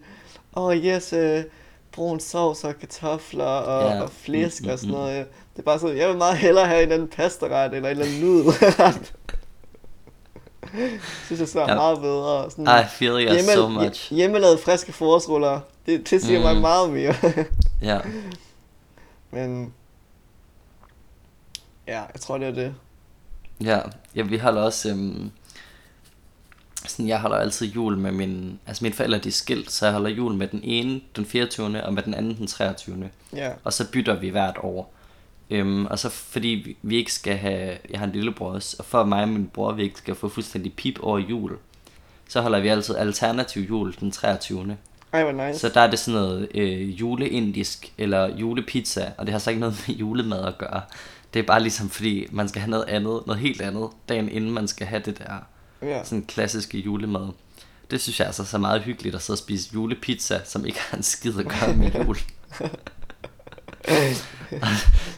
[0.56, 1.44] åh oh yes, øh,
[1.92, 4.02] brun sovs og kartofler og, Ja.
[4.02, 5.26] og flæsk Mm, og sådan mm, noget.
[5.52, 7.96] Det er bare sådan, jeg vil meget hellere have en eller anden pastaret eller en
[8.00, 9.12] eller anden nudelret.
[11.26, 11.74] synes jeg så Ja.
[11.74, 12.50] meget bedre.
[12.50, 14.12] Sådan, I feel you so much.
[14.14, 16.44] Hjemmelavede friske forårsruller, det, det siger mm.
[16.44, 16.60] mig Mm.
[16.60, 17.14] meget mere.
[17.82, 17.98] Ja,
[19.30, 19.72] Men
[21.88, 22.74] ja, jeg tror det er det.
[23.60, 23.80] ja.
[24.14, 24.90] ja vi holder også...
[24.90, 25.30] Øhm,
[26.86, 28.60] sådan, jeg holder altid jul med min...
[28.66, 31.82] Altså mine forældre de er skilt, så jeg holder jul med den ene den 24.
[31.82, 33.10] og med den anden den 23.
[33.34, 34.94] Ja, Og så bytter vi hvert år.
[35.50, 37.78] Øhm, og så fordi vi, vi ikke skal have...
[37.90, 40.28] Jeg har en lillebror også, og for mig og min bror, vi ikke skal få
[40.28, 41.56] fuldstændig pip over jul,
[42.28, 44.76] så holder vi altid alternativ jul den 23.
[45.12, 45.58] ej hvor nice.
[45.58, 49.60] Så der er det sådan noget øh, juleindisk eller julepizza, og det har så ikke
[49.60, 50.82] noget med julemad at gøre.
[51.34, 54.50] Det er bare ligesom fordi, man skal have noget andet, noget helt andet, dagen inden
[54.50, 55.34] man skal have det der
[55.82, 56.04] ja.
[56.04, 57.28] sådan klassiske julemad.
[57.90, 60.96] Det synes jeg altså så meget hyggeligt at sidde og spise julepizza, som ikke har
[60.96, 62.16] en skid at gøre med jul.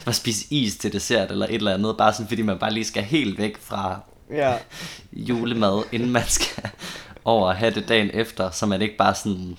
[0.05, 2.85] Bare spise is til dessert eller et eller andet, bare sådan fordi man bare lige
[2.85, 4.57] skal helt væk fra ja,
[5.13, 6.71] julemad, inden man skal
[7.25, 9.59] over at have det dagen efter, så man ikke bare sådan...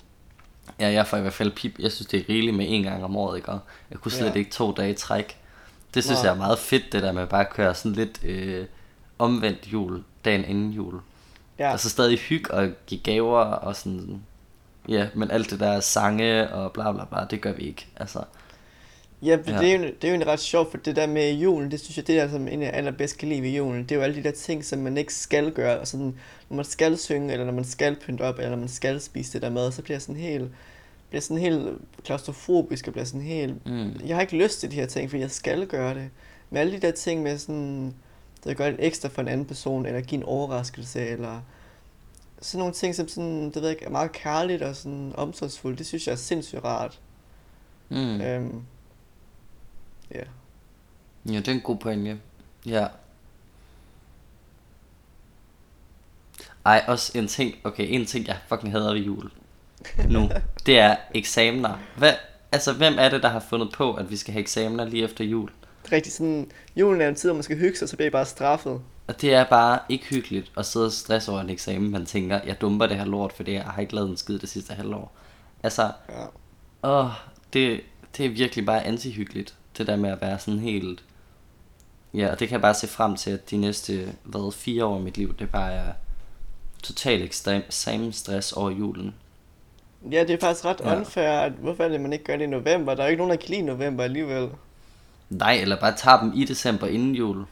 [0.80, 1.78] Ja, jeg får i hvert fald pip.
[1.78, 3.50] Jeg synes, det er rigeligt med en gang om året, ikke?
[3.90, 4.34] Jeg kunne slet Ja.
[4.34, 5.36] ikke to dage træk.
[5.94, 6.26] Det synes Nej.
[6.26, 8.66] jeg er meget fedt, det der med bare at køre sådan lidt øh,
[9.18, 11.00] omvendt jul, dagen inden jul.
[11.58, 11.72] Ja.
[11.72, 14.22] Og så stadig hygge og give gaver og sådan...
[14.88, 17.86] Ja, men alt det der sange og bla bla bla, det gør vi ikke.
[17.96, 18.24] Altså,
[19.22, 19.58] Ja, for Ja.
[19.58, 21.80] Det, er jo, det er jo egentlig ret sjovt, for det der med julen, det
[21.80, 24.02] synes jeg, det der, som egentlig jeg allerbedst kan lide ved julen, det er jo
[24.02, 26.14] alle de der ting, som man ikke skal gøre, og sådan,
[26.48, 29.32] når man skal synge, eller når man skal pynte op, eller når man skal spise
[29.32, 30.50] det der mad, så bliver jeg sådan helt,
[31.12, 34.76] bliver sådan helt klaustrofobisk, og bliver sådan helt, mm, jeg har ikke lyst til de
[34.76, 36.10] her ting, fordi jeg skal gøre det.
[36.50, 37.94] Men alle de der ting med sådan,
[38.44, 41.40] der gør det ekstra for en anden person, eller give en overraskelse, eller
[42.40, 45.78] sådan nogle ting, som sådan, det ved jeg ikke, er meget kærligt og sådan omsorgsfuldt,
[45.78, 47.00] det synes jeg er sindssygt rart.
[47.88, 48.20] mm.
[48.20, 48.62] Øhm,
[50.14, 50.22] ja.
[51.26, 52.20] Ja, det er en god pointe.
[52.66, 52.86] Ja.
[56.64, 59.30] Ej, også en ting, okay, en ting, jeg fucking hader ved jul
[60.08, 60.30] nu,
[60.66, 61.78] det er eksamener.
[61.96, 62.12] Hvad,
[62.52, 65.24] altså, hvem er det, der har fundet på, at vi skal have eksamener lige efter
[65.24, 65.50] jul?
[65.82, 68.06] Det er rigtig sådan, julen er en tid, hvor man skal hygge sig, så bliver
[68.06, 68.80] I bare straffet.
[69.06, 71.90] Og det er bare ikke hyggeligt at sidde og stresse over en eksamen.
[71.90, 74.48] Man tænker, jeg dumper det her lort, fordi jeg har ikke lavet en skid det
[74.48, 75.12] sidste halvår.
[75.62, 76.24] Altså, Ja.
[76.82, 77.10] åh,
[77.52, 77.80] det,
[78.16, 79.54] det er virkelig bare antihyggeligt.
[79.78, 81.04] Det der med at være sådan helt...
[82.14, 84.98] Ja, og det kan jeg bare se frem til, at de næste, hvad, fire år
[84.98, 85.92] i mit liv, det bare er
[86.82, 89.14] total ekstrem eksamensstress over julen.
[90.10, 90.96] Ja, det er faktisk ret Ja.
[90.96, 92.94] unfair, at hvorfor er det, man ikke gør det i november?
[92.94, 94.48] Der er jo ikke nogen, der kan lide november alligevel.
[95.30, 97.44] Nej, eller bare tager dem i december inden jul.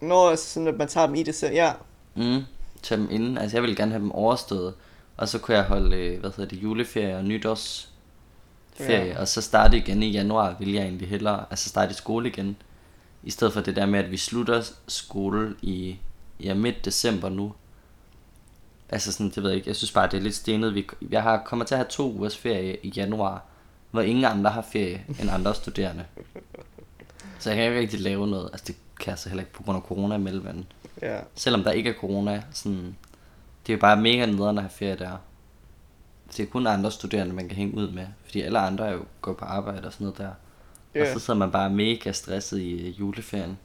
[0.00, 1.72] Når altså sådan, at man tager dem i selv, ja.
[2.14, 2.42] Mm,
[2.82, 3.38] tage dem inden.
[3.38, 4.74] Altså, jeg ville gerne have dem overstået.
[5.16, 7.92] Og så kunne jeg holde, øh, hvad hedder det, juleferie og nytårsferie.
[8.88, 9.20] Ja.
[9.20, 11.44] Og så starte igen i januar, vil jeg egentlig hellere.
[11.50, 12.56] Altså starte i skole igen.
[13.22, 15.96] I stedet for det der med, at vi slutter skole i
[16.40, 17.52] ja, midt december nu.
[18.88, 19.68] Altså sådan, det ved jeg ikke.
[19.68, 20.74] Jeg synes bare, det er lidt stenet.
[20.74, 23.42] Vi, jeg har, kommer til at have to ugers ferie i januar,
[23.90, 26.04] hvor ingen andre har ferie end andre studerende.
[27.38, 28.48] Så jeg kan ikke rigtig lave noget.
[28.52, 30.64] Altså det kan jeg så heller ikke på grund af corona i
[31.02, 31.20] Ja.
[31.34, 32.96] selvom der ikke er corona, sådan,
[33.66, 35.16] det er jo bare mega nederen at have ferie der.
[36.36, 39.04] Det er kun andre studerende, man kan hænge ud med, fordi alle andre er jo
[39.20, 40.30] går på arbejde og sådan noget der.
[40.94, 41.00] Ja.
[41.14, 43.58] Og så sidder man bare mega stresset i øh, juleferien.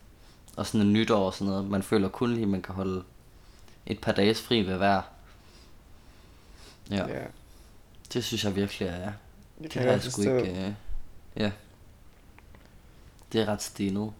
[0.57, 1.69] Og sådan en nytår og sådan noget.
[1.69, 3.03] Man føler kun lige, at man kan holde
[3.85, 5.01] et par dages fri ved hver.
[6.91, 7.25] Ja, ja.
[8.13, 9.05] det synes jeg virkelig er.
[9.05, 9.13] Det
[9.63, 10.65] Det kan jeg jeg sgu ikke...
[10.65, 10.73] Øh,
[11.37, 11.51] ja.
[13.33, 14.13] Det er ret stenet.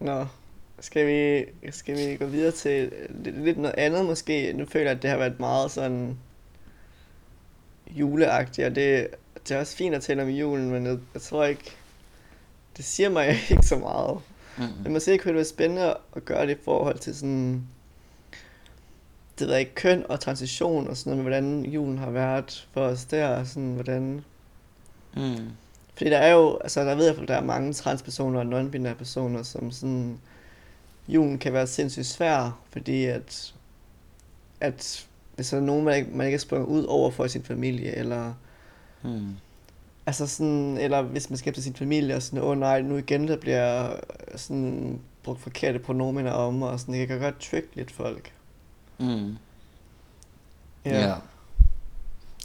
[0.00, 0.26] Nå,
[0.80, 4.52] skal vi, skal vi gå videre til lidt, lidt noget andet måske?
[4.52, 6.18] Nu føler jeg, at det har været meget sådan
[7.96, 9.08] juleagtigt, og det,
[9.48, 11.76] det er også fint at tale om julen, men jeg, jeg tror ikke,
[12.76, 14.18] det siger mig ikke så meget.
[14.58, 14.82] Mm-mm.
[14.82, 17.66] Men måske kunne det være spændende at gøre det i forhold til sådan,
[19.38, 22.68] det ved jeg ikke, køn og transition og sådan noget, med hvordan julen har været
[22.72, 24.24] for os der, og sådan hvordan...
[25.16, 25.50] Mm.
[25.96, 28.94] Fordi der er jo, altså der ved jeg, at der er mange transpersoner og non-binære
[28.94, 30.20] personer, som sådan,
[31.08, 33.54] julen kan være sindssygt svær, fordi at,
[34.60, 35.06] at
[35.36, 37.96] hvis der er nogen, man ikke, man ikke er sprunget ud over for sin familie,
[37.96, 38.32] eller
[39.06, 39.36] Mm.
[40.06, 43.28] Altså sådan, eller hvis man til sin familie og sådan, åh oh, nej, nu igen
[43.28, 43.96] der bliver
[44.36, 48.32] sådan brugt forkerte pronomener om, og sådan, det kan godt trick lidt folk.
[48.98, 49.36] Mm.
[50.84, 51.14] Ja.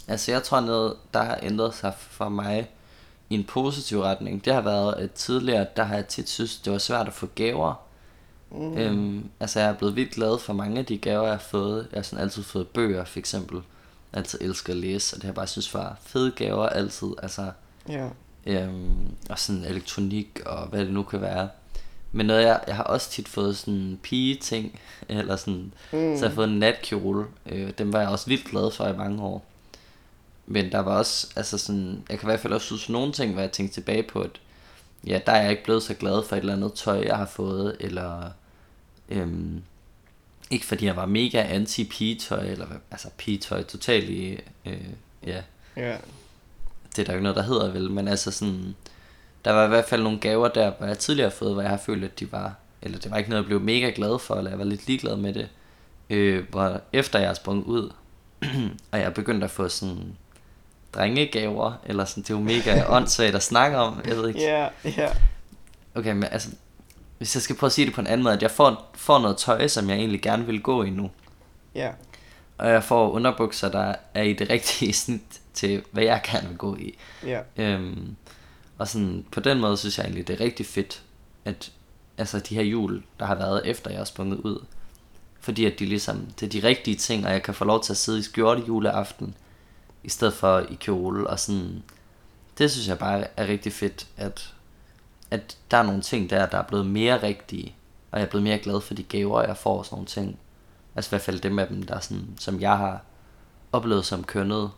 [0.08, 2.70] Altså jeg tror noget, der har ændret sig for mig
[3.30, 6.72] i en positiv retning, det har været, at tidligere, der har jeg tit synes, det
[6.72, 7.74] var svært at få gaver.
[8.54, 8.78] Mm.
[8.78, 11.88] Øhm, altså jeg er blevet vildt glad for mange af de gaver, jeg har fået.
[11.92, 13.56] Jeg har sådan altid fået bøger, for eksempel.
[14.12, 17.08] Jeg altid elsker at læse, og det har jeg bare synes var fede gaver altid.
[17.22, 17.50] Altså,
[17.88, 18.08] Ja.
[18.46, 18.96] øhm,
[19.30, 21.48] og sådan elektronik og hvad det nu kan være.
[22.12, 25.98] Men noget, jeg, jeg har også tit fået sådan pige-ting, eller sådan, Mm.
[25.98, 27.24] så jeg har fået en natkjole.
[27.46, 29.44] Øh, den var jeg også vildt glad for i mange år.
[30.46, 33.32] Men der var også, altså sådan, jeg kan i hvert fald også synes nogle ting,
[33.32, 34.30] hvor jeg tænkte tilbage på, at
[35.06, 37.26] ja, der er jeg ikke blevet så glad for et eller andet tøj, jeg har
[37.26, 38.22] fået, eller
[39.08, 39.62] øhm,
[40.50, 44.80] ikke fordi jeg var mega anti-pigetøj, eller altså pigetøj totalt i, øh,
[45.26, 45.42] ja,
[45.76, 45.96] Ja.
[46.96, 48.74] det er der jo ikke noget, der hedder vel, men altså sådan,
[49.44, 51.70] der var i hvert fald nogle gaver der, hvor jeg tidligere har fået, hvor jeg
[51.70, 54.34] har følt, at de var, eller det var ikke noget, jeg blev mega glad for,
[54.34, 55.48] eller jeg var lidt ligeglad med det,
[56.10, 57.92] øh, hvor efter jeg er sprunget ud,
[58.92, 60.16] og jeg er begyndt at få sådan
[60.94, 64.40] drengegaver, eller sådan, det er jo mega åndssvagt at snakke om, jeg ved ikke.
[64.40, 65.08] Ja, ja.
[65.94, 66.48] Okay, men altså,
[67.22, 69.18] hvis jeg skal prøve at sige det på en anden måde, at jeg får, får
[69.18, 71.10] noget tøj, som jeg egentlig gerne vil gå i nu,
[71.74, 71.90] Ja.
[72.58, 76.56] og jeg får underbukser, der er i det rigtige snit til, hvad jeg gerne vil
[76.56, 76.98] gå i.
[77.26, 77.40] Ja.
[77.56, 78.16] Øhm,
[78.78, 81.02] og sådan, på den måde synes jeg egentlig, det er rigtig fedt,
[81.44, 81.72] at
[82.18, 84.64] altså de her jul, der har været efter jeg er sprunget ud,
[85.40, 87.92] fordi at de ligesom, det er de rigtige ting, og jeg kan få lov til
[87.92, 89.34] at sidde i skjorte juleaften,
[90.04, 91.82] i stedet for i kjole, og sådan,
[92.58, 94.54] det synes jeg bare er rigtig fedt, at,
[95.32, 97.74] at der er nogle ting der, der er blevet mere rigtige,
[98.10, 100.38] og jeg er blevet mere glad for de gaver, jeg får og sådan nogle ting.
[100.96, 103.02] Altså i hvert fald dem af dem, der er sådan, som jeg har
[103.72, 104.70] oplevet som kønnet,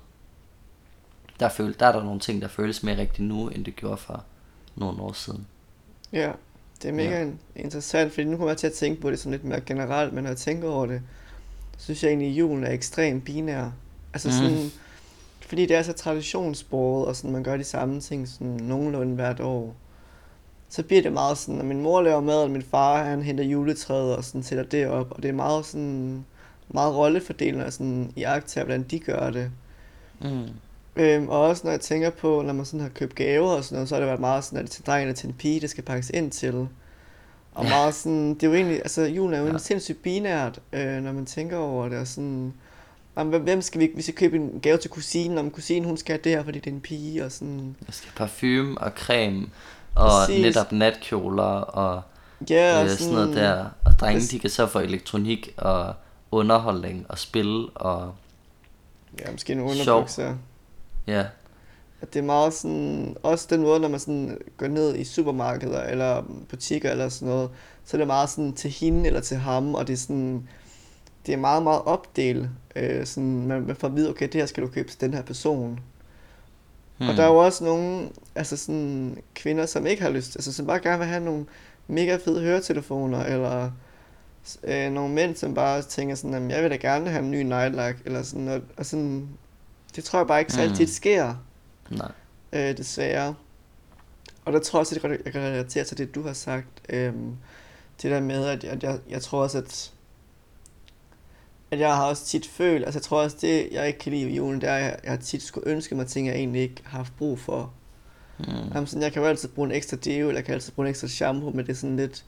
[1.40, 3.96] der, føl, der er der nogle ting, der føles mere rigtigt nu, end det gjorde
[3.96, 4.24] for
[4.76, 5.46] nogle år siden.
[6.12, 6.32] Ja.
[6.82, 7.30] Det er mega ja.
[7.56, 10.24] interessant, fordi nu kommer jeg til at tænke på det sådan lidt mere generelt, men
[10.24, 11.02] når jeg tænker over det,
[11.78, 13.70] så synes jeg egentlig, at julen er ekstremt binær.
[14.12, 14.34] Altså Mm.
[14.34, 14.70] sådan,
[15.40, 19.40] fordi det er så traditionsbordet, og sådan, man gør de samme ting sådan nogenlunde hvert
[19.40, 19.76] år.
[20.68, 23.44] Så bliver det meget sådan, at min mor laver mad, og min far han henter
[23.44, 26.24] juletræet og sådan sætter det op, og det er meget sådan
[26.68, 29.50] meget rollefordelende og sådan i aktier, hvordan de gør det.
[30.20, 30.42] Mm.
[30.96, 33.76] Øhm, og også når jeg tænker på, når man sådan har købt gaver og sådan
[33.76, 35.60] noget, så har det været meget sådan, at det til drengen og til en pige,
[35.60, 36.54] det skal pakkes ind til.
[37.54, 37.68] Og Ja.
[37.70, 39.58] meget sådan, det er jo egentlig, altså julen er jo Ja.
[39.58, 42.52] sindssygt binært, øh, når man tænker over det, og sådan,
[43.16, 46.12] om, hvem- skal vi, vi skal købe en gave til kusinen, om kusinen hun skal
[46.12, 49.46] have det her, fordi det er en pige, og sådan, Jeg skal parfume og creme
[49.96, 50.42] og Præcis.
[50.42, 52.02] netop natkjoler og
[52.50, 53.64] ja, og øh, sådan noget der.
[53.84, 55.94] Og drenge, de kan så få elektronik og
[56.30, 58.14] underholdning og spil og
[59.20, 59.70] Ja, måske Sjov.
[59.70, 60.34] underbukser.
[61.06, 61.24] ja,
[62.00, 65.82] At det er meget sådan, også den måde, når man sådan går ned i supermarkeder
[65.82, 67.50] eller butikker eller sådan noget,
[67.84, 70.48] så er det meget sådan til hende eller til ham, og det er sådan,
[71.26, 72.48] det er meget, meget opdelt.
[72.76, 75.14] Øh, sådan, man, man får at vide, okay, det her skal du købe til den
[75.14, 75.80] her person.
[76.98, 77.08] Hmm.
[77.08, 80.66] Og der er jo også nogle, altså sådan, kvinder, som ikke har lyst, altså som
[80.66, 81.46] bare gerne vil have nogle
[81.86, 83.70] mega fede høretelefoner, eller
[84.64, 87.42] øh, nogle mænd, som bare tænker sådan, jamen, jeg vil da gerne have en ny
[87.42, 89.28] nightlight, eller sådan, og, og sådan,
[89.96, 91.34] det tror jeg bare ikke så altid sker
[91.90, 92.12] nej.
[92.52, 93.34] øh, desværre.
[94.44, 96.68] Og der tror jeg også, at jeg kan relatere til det, du har sagt.
[96.88, 97.36] Øhm,
[98.02, 99.92] det der med, at jeg, jeg, jeg tror også, at,
[101.74, 104.26] at jeg har også tit følt, altså jeg tror også, det jeg ikke kan lide
[104.26, 106.98] ved julen, det er, at jeg, tit skulle ønske mig ting, jeg egentlig ikke har
[106.98, 107.72] haft brug for.
[108.38, 108.44] Mm.
[108.74, 110.86] Jamen, sådan, jeg kan jo altid bruge en ekstra deo, eller jeg kan altid bruge
[110.86, 112.24] en ekstra shampoo, men det er sådan lidt,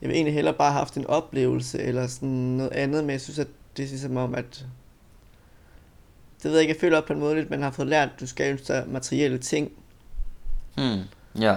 [0.00, 3.20] jeg vil egentlig hellere bare have haft en oplevelse, eller sådan noget andet, men jeg
[3.20, 4.66] synes, at det er ligesom om, at
[6.42, 8.08] det ved jeg ikke, jeg føler op på en måde lidt, man har fået lært,
[8.14, 9.72] at du skal ønske dig materielle ting,
[10.76, 11.00] Mm.
[11.40, 11.56] Ja,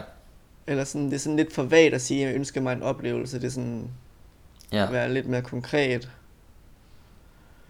[0.67, 2.83] Eller sådan, det er sådan lidt for vagt at sige, at jeg ønsker mig en
[2.83, 3.39] oplevelse.
[3.39, 3.89] Det er sådan
[4.71, 6.09] ja, at være lidt mere konkret.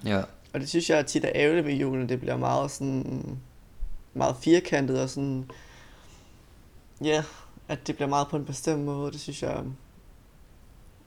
[0.05, 0.21] Ja.
[0.53, 2.09] Og det synes jeg tit er ærgerligt ved julen.
[2.09, 3.37] Det bliver meget sådan
[4.13, 5.51] meget firkantet og sådan
[7.01, 7.23] ja,
[7.67, 9.11] at det bliver meget på en bestemt måde.
[9.11, 9.63] Det synes jeg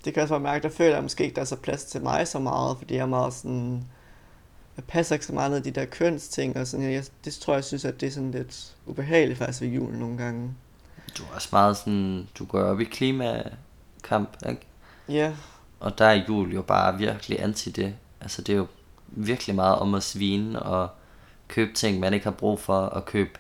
[0.05, 1.85] det kan jeg også bare mærke, der føler jeg måske ikke, der er så plads
[1.85, 3.85] til mig så meget, fordi jeg er meget sådan
[4.77, 7.55] jeg passer ikke så meget ned i de der kønsting og sådan, jeg, det tror
[7.55, 10.55] jeg synes, at det er sådan lidt ubehageligt faktisk ved julen nogle gange.
[11.19, 14.61] Du er også meget sådan, du går op i klimakamp, ikke?
[15.09, 15.33] Ja,
[15.81, 17.95] Og der er jul jo bare virkelig anti det.
[18.21, 18.67] Altså det er jo
[19.09, 20.89] virkelig meget om at svine og
[21.49, 23.31] købe ting, man ikke har brug for, og købe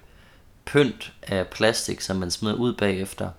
[0.64, 3.30] pynt af plastik, som man smider ud bagefter.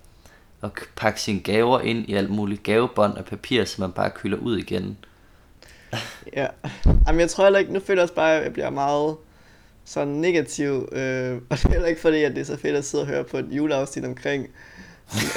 [0.62, 4.38] Og pakke sine gaver ind i alt muligt gavebånd af papir, som man bare kylder
[4.38, 4.98] ud igen.
[6.36, 6.48] Ja,
[7.08, 9.16] Jamen, jeg tror heller ikke, nu føler jeg også bare, at jeg bliver meget
[9.86, 12.86] sådan negativ, øh, og det er heller ikke fordi, at det er så fedt at
[12.86, 14.48] sidde og høre på et juleafsnit omkring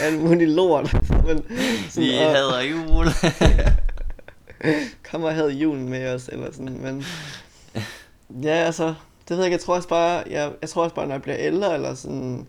[0.01, 0.93] alt muligt lort,
[1.27, 1.45] men
[1.91, 3.07] sådan, Vi og, hader jul.
[5.11, 7.05] kom og havde julen med os, eller sådan, men
[8.49, 8.95] ja, altså,
[9.29, 11.23] det ved jeg ikke, jeg tror også bare, jeg, jeg tror også bare, når jeg
[11.23, 12.47] bliver ældre, eller sådan,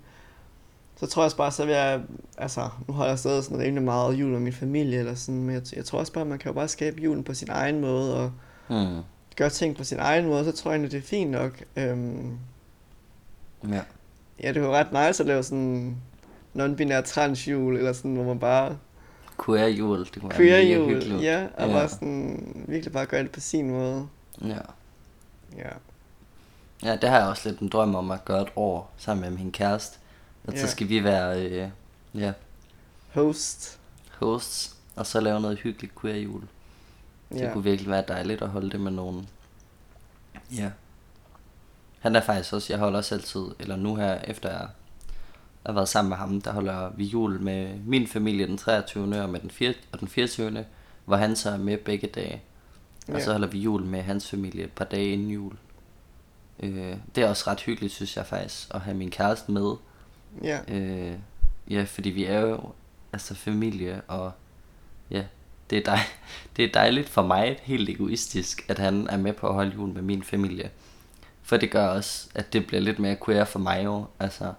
[1.00, 2.02] så tror jeg også bare, så vil jeg,
[2.38, 5.56] altså, nu har jeg stadig sådan rimelig meget jul med min familie, eller sådan, men
[5.56, 8.16] jeg, jeg tror også bare, man kan jo bare skabe julen på sin egen måde,
[8.16, 8.32] og
[8.68, 9.00] hmm.
[9.36, 11.64] gøre ting på sin egen måde, så tror jeg, at det er fint nok.
[11.76, 12.38] Øhm,
[13.70, 13.82] Ja.
[14.44, 15.98] ja, det var ret nice at lave sådan
[16.56, 18.78] non-binær transjul, eller sådan, hvor man bare
[19.46, 21.24] Queer jul, det kunne queer være mega jul, hyggeligt.
[21.24, 21.74] ja, og Ja.
[21.74, 24.08] bare sådan, virkelig bare gøre det på sin måde.
[24.42, 24.58] Ja.
[25.58, 25.70] Ja,
[26.84, 29.40] ja, det har jeg også lidt en drøm om at gøre et år sammen med
[29.40, 29.98] min kæreste.
[30.48, 30.68] At så Ja.
[30.68, 31.70] skal vi være øh,
[32.16, 32.34] ja,
[33.14, 33.80] host.
[34.20, 36.42] hosts, og så lave noget hyggeligt queer jul.
[37.30, 37.54] Det Ja.
[37.54, 39.28] kunne virkelig være dejligt at holde det med nogen.
[40.58, 40.70] Ja.
[42.00, 44.68] Han er faktisk også, jeg holder også altid, eller nu her, efter jeg
[45.66, 49.22] har været sammen med ham, der holder vi jul med min familie den 23.
[49.24, 49.74] og med den 4.
[49.92, 50.66] og den 24.
[51.06, 52.42] Hvor han så er med begge dage.
[53.08, 53.20] Og Ja.
[53.20, 55.54] så holder vi jul med hans familie et par dage inden jul.
[56.60, 59.74] Øh, det er også ret hyggeligt, synes jeg faktisk, at have min kæreste med.
[60.44, 61.14] Ja, Øh,
[61.70, 62.60] ja, fordi vi er jo
[63.14, 64.32] altså familie, og
[65.12, 65.24] ja,
[65.70, 66.00] det er, dej,
[66.58, 69.90] det er dejligt for mig, helt egoistisk, at han er med på at holde jul
[69.90, 70.70] med min familie.
[71.42, 74.06] For det gør også, at det bliver lidt mere queer for mig jo.
[74.20, 74.54] Altså,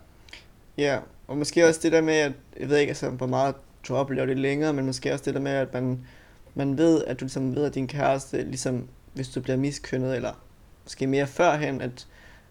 [0.79, 3.55] ja, og måske også det der med, at, jeg ved ikke, altså, hvor meget
[3.89, 6.07] du oplever det længere, men måske også det der med, at man,
[6.55, 10.33] man ved, at du ligesom ved, at din kæreste, ligesom, hvis du bliver miskønnet, eller
[10.85, 12.07] måske mere førhen, at,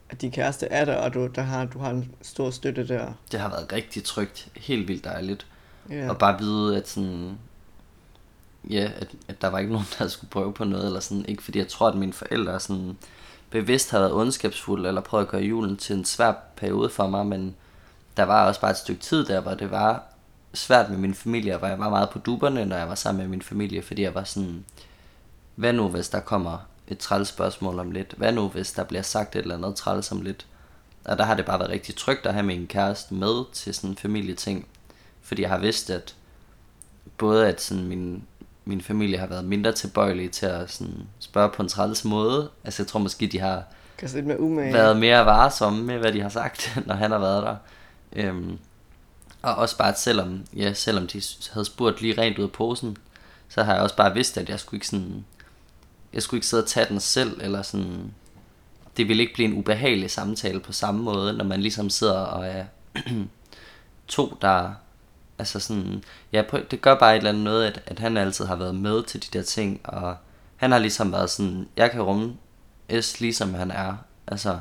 [0.10, 3.14] at din kæreste er der, og du, der har, du har en stor støtte der.
[3.32, 5.48] det har været rigtig trygt, helt vildt dejligt.
[5.90, 7.38] Ja, Og bare vide, at sådan,
[8.70, 11.44] ja, at, at der var ikke nogen, der skulle prøve på noget, eller sådan, ikke
[11.44, 12.98] fordi jeg tror, at mine forældre sådan
[13.50, 17.26] bevidst har været ondskabsfulde, eller prøvet at gøre julen til en svær periode for mig,
[17.26, 17.56] men
[18.18, 20.04] der var også bare et stykke tid der, hvor det var
[20.54, 23.22] svært med min familie, og hvor jeg var meget på duberne, når jeg var sammen
[23.22, 24.66] med min familie, fordi jeg var sådan,
[25.56, 26.58] hvad nu hvis der kommer
[26.88, 28.14] et træls spørgsmål om lidt?
[28.18, 30.46] Hvad nu hvis der bliver sagt et eller andet træls om lidt?
[31.06, 33.90] Og der har det bare været rigtig trygt at have min kæreste med til sådan
[33.90, 34.68] en familieting,
[35.22, 36.16] fordi jeg har vidst, at
[37.18, 38.24] både at sådan min,
[38.66, 42.50] min familie har været mindre tilbøjelige til at sådan, spørge på en træls måde.
[42.64, 43.64] Altså jeg tror måske, de har
[44.14, 44.74] lidt mere umage.
[44.74, 47.56] været mere varsomme med, hvad de har sagt, når han har været der.
[48.16, 48.60] Øhm,
[49.42, 52.98] og også bare, at selvom, ja, selvom de havde spurgt lige rent ud af posen,
[53.50, 55.26] så har jeg også bare vidst, at jeg skulle ikke sådan,
[56.14, 58.14] jeg skulle ikke sidde og tage den selv, eller sådan,
[58.98, 62.48] det ville ikke blive en ubehagelig samtale på samme måde, når man ligesom sidder og
[62.48, 62.66] er
[64.08, 64.74] to, der,
[65.40, 68.56] altså sådan, ja, det gør bare et eller andet noget, at, at han altid har
[68.56, 70.16] været med til de der ting, og
[70.56, 72.34] han har ligesom været sådan, jeg kan rumme
[73.02, 73.96] S ligesom han er,
[74.28, 74.60] altså,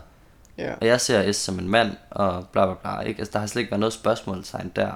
[0.59, 0.75] Ja.
[0.81, 3.19] og jeg ser S som en mand, og bla bla bla, ikke?
[3.19, 4.93] Altså, der har slet ikke været noget spørgsmålstegn der.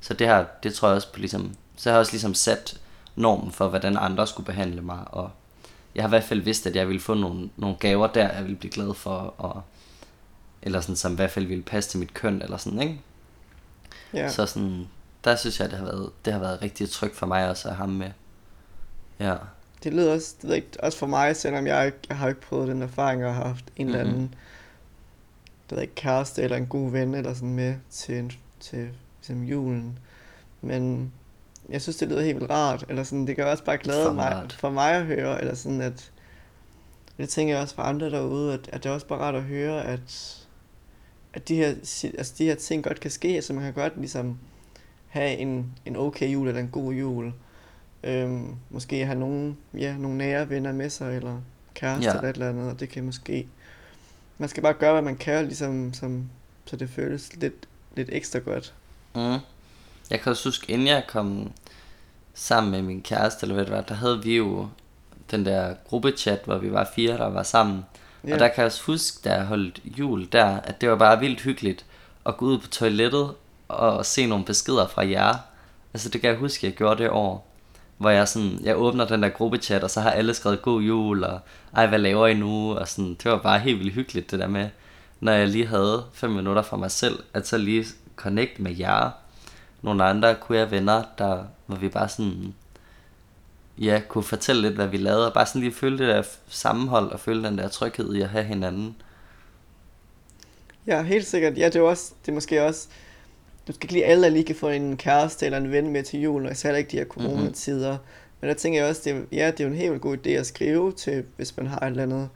[0.00, 2.80] Så det her, det tror jeg også på ligesom, så har jeg også ligesom sat
[3.16, 5.30] normen for, hvordan andre skulle behandle mig, og
[5.94, 8.42] jeg har i hvert fald vidst, at jeg ville få nogle, nogle gaver der, jeg
[8.42, 9.62] ville blive glad for, og,
[10.62, 13.00] eller sådan, som i hvert fald ville passe til mit køn, eller sådan, ikke?
[14.14, 14.28] ja.
[14.30, 14.88] Så sådan,
[15.24, 17.74] der synes jeg, det har været, det har været rigtig trygt for mig også at
[17.74, 18.10] have ham med.
[19.20, 19.34] Ja.
[19.84, 22.68] Det lyder også, det ved ikke, også for mig, selvom jeg, jeg har ikke prøvet
[22.68, 24.10] den erfaring og har haft en eller Mhm.
[24.12, 24.34] anden
[25.70, 28.88] det ved ikke, kæreste eller en god ven eller sådan med til, en, til
[29.18, 29.98] ligesom julen.
[30.60, 31.12] Men
[31.68, 34.14] jeg synes, det lyder helt vildt rart, eller sådan, det gør også bare glæde Fucking
[34.14, 34.52] mig, rart.
[34.52, 36.12] for mig at høre, eller sådan at,
[37.18, 39.42] det tænker jeg også for andre derude, at, at det er også bare rart at
[39.42, 40.38] høre, at,
[41.34, 41.68] at de her,
[42.18, 44.38] altså de her ting godt kan ske, så man kan godt ligesom
[45.08, 47.32] have en, en okay jul eller en god jul.
[48.04, 51.40] Øhm, måske have nogle, ja, nogle nære venner med sig, eller
[51.74, 52.16] kæreste ja.
[52.16, 53.48] eller et eller andet, og det kan måske...
[54.38, 56.30] Man skal bare gøre, hvad man kan, ligesom, som,
[56.64, 58.74] så det føles lidt, lidt ekstra godt.
[59.14, 59.38] Mm.
[60.10, 61.52] Jeg kan også huske, inden jeg kom
[62.34, 64.68] sammen med min kæreste, eller hvad det var, der havde vi jo
[65.30, 67.84] den der gruppechat, hvor vi var fire, der var sammen.
[68.26, 68.34] Ja.
[68.34, 71.20] Og der kan jeg også huske, da jeg holdt jul der, at det var bare
[71.20, 71.84] vildt hyggeligt
[72.26, 73.34] at gå ud på toilettet
[73.68, 75.34] og se nogle beskeder fra jer.
[75.94, 77.47] Altså det kan jeg huske, jeg gjorde det år,
[77.98, 81.24] hvor jeg sådan, jeg åbner den der gruppechat, og så har alle skrevet god jul,
[81.24, 81.40] og
[81.76, 82.74] ej, hvad laver I nu?
[82.74, 84.68] Og sådan, det var bare helt vildt hyggeligt, det der med,
[85.20, 87.86] når jeg lige havde fem minutter for mig selv, at så lige
[88.16, 89.10] connect med jer,
[89.82, 92.54] nogle andre queer venner, der, hvor vi bare sådan,
[93.78, 97.12] ja, kunne fortælle lidt, hvad vi lavede, og bare sådan lige føle det der sammenhold,
[97.12, 98.96] og føle den der tryghed i at have hinanden.
[100.86, 101.58] Ja, helt sikkert.
[101.58, 102.88] Ja, det er også, det er måske også,
[103.68, 106.02] du skal ikke lige alle, der lige kan få en kæreste eller en ven med
[106.02, 107.90] til jul, og især ikke de her coronatider.
[107.90, 108.36] Mm-hmm.
[108.40, 110.46] Men der tænker jeg også, det ja, det er jo en helt god idé at
[110.46, 112.28] skrive til, hvis man har et eller andet,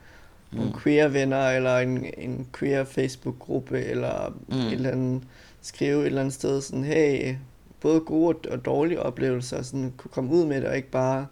[0.50, 0.58] mm.
[0.58, 4.56] nogle queer venner, eller en, en queer Facebook-gruppe, eller mm.
[4.56, 5.22] et eller andet,
[5.62, 7.34] skrive et eller andet sted, sådan, hey,
[7.80, 11.26] både gode og dårlige oplevelser, sådan kunne komme ud med det, og ikke bare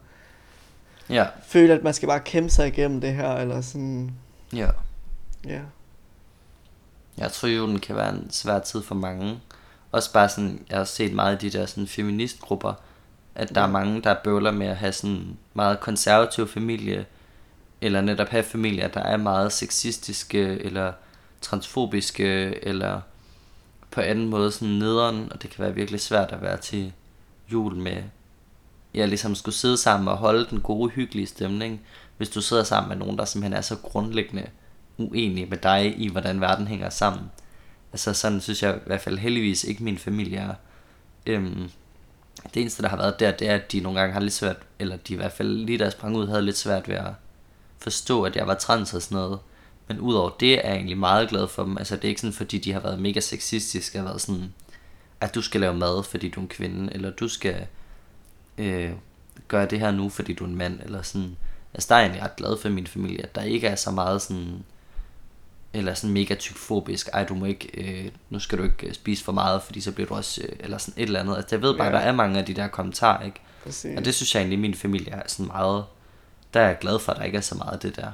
[1.10, 4.10] Ja, føle, at man skal bare kæmpe sig igennem det her, eller sådan,
[4.52, 4.68] ja.
[5.44, 5.60] ja.
[7.18, 9.40] Jeg tror julen kan være en svær tid for mange.
[9.92, 12.74] Også bare sådan, jeg har set meget af de der sådan feministgrupper,
[13.34, 17.06] at der er mange, der bøvler med at have sådan meget konservativ familie,
[17.80, 20.92] eller netop have familier, der er meget sexistiske, eller
[21.40, 22.24] transfobiske,
[22.64, 23.00] eller
[23.90, 26.92] på anden måde sådan nederen, og det kan være virkelig svært at være til
[27.52, 28.02] jul med,
[28.94, 31.80] ja, ligesom skulle sidde sammen og holde den gode, hyggelige stemning,
[32.16, 34.46] hvis du sidder sammen med nogen, der simpelthen er så grundlæggende
[34.98, 37.30] uenige med dig i, hvordan verden hænger sammen.
[37.92, 40.54] Altså sådan synes jeg i hvert fald heldigvis ikke min familie er.
[41.26, 41.70] Øhm,
[42.54, 44.56] det eneste, der har været der, det er, at de nogle gange har lidt svært,
[44.78, 47.12] eller de i hvert fald lige da jeg sprang ud, havde lidt svært ved at
[47.78, 49.38] forstå, at jeg var trans og sådan noget.
[49.88, 51.78] Men udover det er jeg egentlig meget glad for dem.
[51.78, 54.54] Altså det er ikke sådan, fordi de har været mega sexistiske, og været sådan,
[55.20, 57.66] at du skal lave mad, fordi du er en kvinde, eller du skal
[58.58, 58.90] øh,
[59.48, 61.36] gøre det her nu, fordi du er en mand, eller sådan.
[61.74, 63.90] Altså der er jeg egentlig ret glad for min familie, at der ikke er så
[63.90, 64.64] meget sådan,
[65.74, 67.70] eller sådan mega tykfobisk, ej du må ikke,
[68.04, 70.48] øh, nu skal du ikke øh, spise for meget, fordi så bliver du også, øh,
[70.60, 71.36] eller sådan et eller andet.
[71.36, 71.92] Altså jeg ved bare, Ja.
[71.92, 73.40] der er mange af de der kommentarer, ikke?
[73.64, 73.98] Præcis.
[73.98, 75.84] Og det synes jeg egentlig, min familie er sådan meget,
[76.54, 78.10] der er jeg glad for, at der ikke er så meget af det der.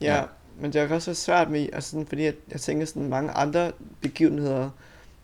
[0.00, 0.22] Ja, Ja.
[0.60, 3.30] men det er også så svært med, altså sådan, fordi jeg, jeg tænker sådan mange
[3.30, 4.70] andre begivenheder,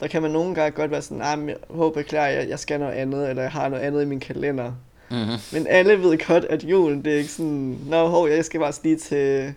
[0.00, 2.58] der kan man nogle gange godt være sådan, nej, men jeg håber beklager, jeg, jeg
[2.58, 4.72] skal noget andet, eller jeg har noget andet i min kalender.
[5.10, 5.36] Mm-hmm.
[5.52, 8.72] Men alle ved godt, at julen, det er ikke sådan, nå, hov, jeg skal bare
[8.82, 9.54] lige til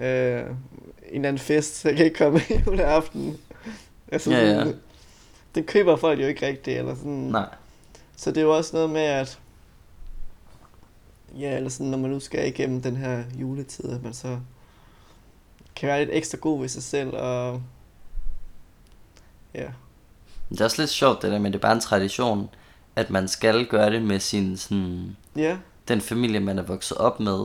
[0.00, 0.46] øh, en
[1.14, 3.38] eller anden fest, så jeg kan ikke komme juleaften.
[4.12, 4.58] Altså, Ja, ja.
[4.58, 4.80] sådan,
[5.54, 7.12] Det køber folk jo ikke rigtigt, eller sådan.
[7.12, 7.48] Nej.
[8.16, 9.38] Så det er jo også noget med, at
[11.38, 14.38] ja, eller sådan, når man nu skal igennem den her juletid, at man så
[15.76, 17.62] kan være lidt ekstra god ved sig selv, og
[19.54, 19.66] ja,
[20.50, 22.48] Det er også lidt sjovt det der, men det er bare en tradition,
[22.96, 25.56] at man skal gøre det med sin sådan, ja,
[25.88, 27.44] den familie, man er vokset op med.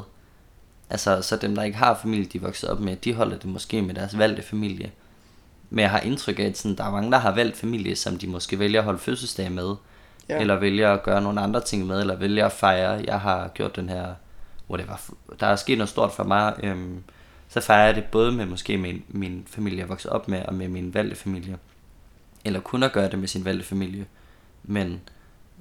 [0.89, 3.45] Altså, så dem, der ikke har familie, de er vokset op med, de holder det
[3.45, 4.91] måske med deres valgte familie.
[5.69, 8.17] Men jeg har indtryk af, at sådan, der er mange, der har valgt familie, som
[8.17, 9.75] de måske vælger at holde fødselsdag med.
[10.29, 10.39] Ja.
[10.39, 13.75] Eller vælger at gøre nogle andre ting med, eller vælger at fejre, jeg har gjort
[13.75, 14.13] den her,
[14.69, 15.11] whatever.
[15.39, 16.53] Der er sket noget stort for mig.
[16.63, 17.03] Øhm,
[17.49, 20.53] så fejrer jeg det både med måske min, min familie, jeg voksede op med, og
[20.53, 21.57] med min valgte familie.
[22.45, 24.05] Eller kun at gøre det med sin valgte familie.
[24.63, 25.01] Men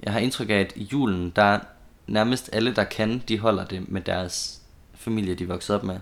[0.03, 1.59] jeg har indtryk af, at i julen, der er
[2.07, 4.58] nærmest alle, der kan, de holder det med deres
[4.99, 5.99] familie, de voksede op med.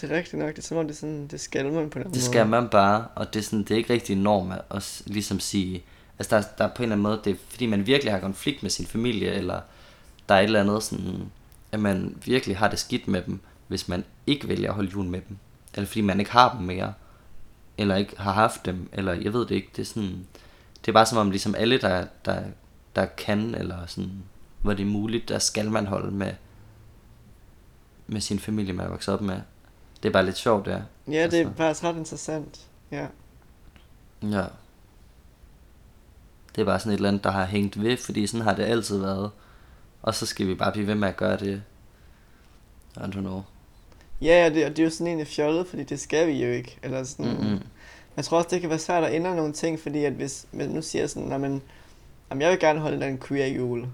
[0.00, 0.50] Det er rigtigt nok.
[0.50, 2.22] Det er som om, det, er sådan, det skal man på den Det måde.
[2.24, 5.40] skal man bare, og det er, sådan, det er ikke rigtig norm at at ligesom
[5.40, 5.82] sige,
[6.18, 8.20] altså der, der er på en eller anden måde, det er fordi man virkelig har
[8.20, 9.60] konflikt med sin familie, eller
[10.28, 11.30] der er et eller andet sådan,
[11.72, 15.04] at man virkelig har det skidt med dem, hvis man ikke vælger at holde jul
[15.06, 15.36] med dem,
[15.74, 16.92] eller fordi man ikke har dem mere,
[17.78, 20.26] eller ikke har haft dem, eller jeg ved det ikke, det er sådan,
[20.80, 22.42] det er bare som om ligesom alle, der, der,
[22.96, 24.10] der kan, eller sådan,
[24.62, 26.32] hvor det er muligt, der skal man holde med,
[28.06, 29.40] med sin familie, man er vokset op med.
[30.02, 30.80] Det er bare lidt sjovt, der.
[31.08, 31.52] Ja, det er Altså.
[31.56, 32.66] faktisk ret interessant.
[32.90, 33.06] Ja.
[34.22, 34.44] Ja.
[36.54, 38.62] Det er bare sådan et eller andet, der har hængt ved, fordi sådan har det
[38.64, 39.30] altid været.
[40.02, 41.62] Og så skal vi bare blive ved med at gøre det.
[42.96, 43.42] I don't know.
[44.20, 46.50] Ja, ja, det, og det er jo sådan egentlig fjollet, fordi det skal vi jo
[46.52, 46.78] ikke.
[46.82, 47.60] Eller sådan, Mm-mm.
[48.16, 50.68] Jeg tror også, det kan være svært at ændre nogle ting, fordi at hvis man
[50.68, 51.62] nu siger sådan, at man,
[52.30, 53.86] jamen, jeg vil gerne holde en eller anden queer jul,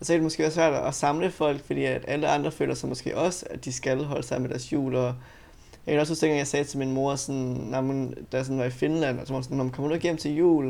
[0.00, 2.74] og så kan det måske være svært at samle folk, fordi at alle andre føler
[2.74, 5.14] sig måske også, at de skal holde sammen med deres jul, og
[5.86, 7.40] jeg kan også huske, dengang jeg sagde til min mor, sådan,
[7.70, 9.88] når hun, da jeg sådan var i Finland, og så var sådan, "Nå, men kommer
[9.88, 10.66] du ikke hjem til jul?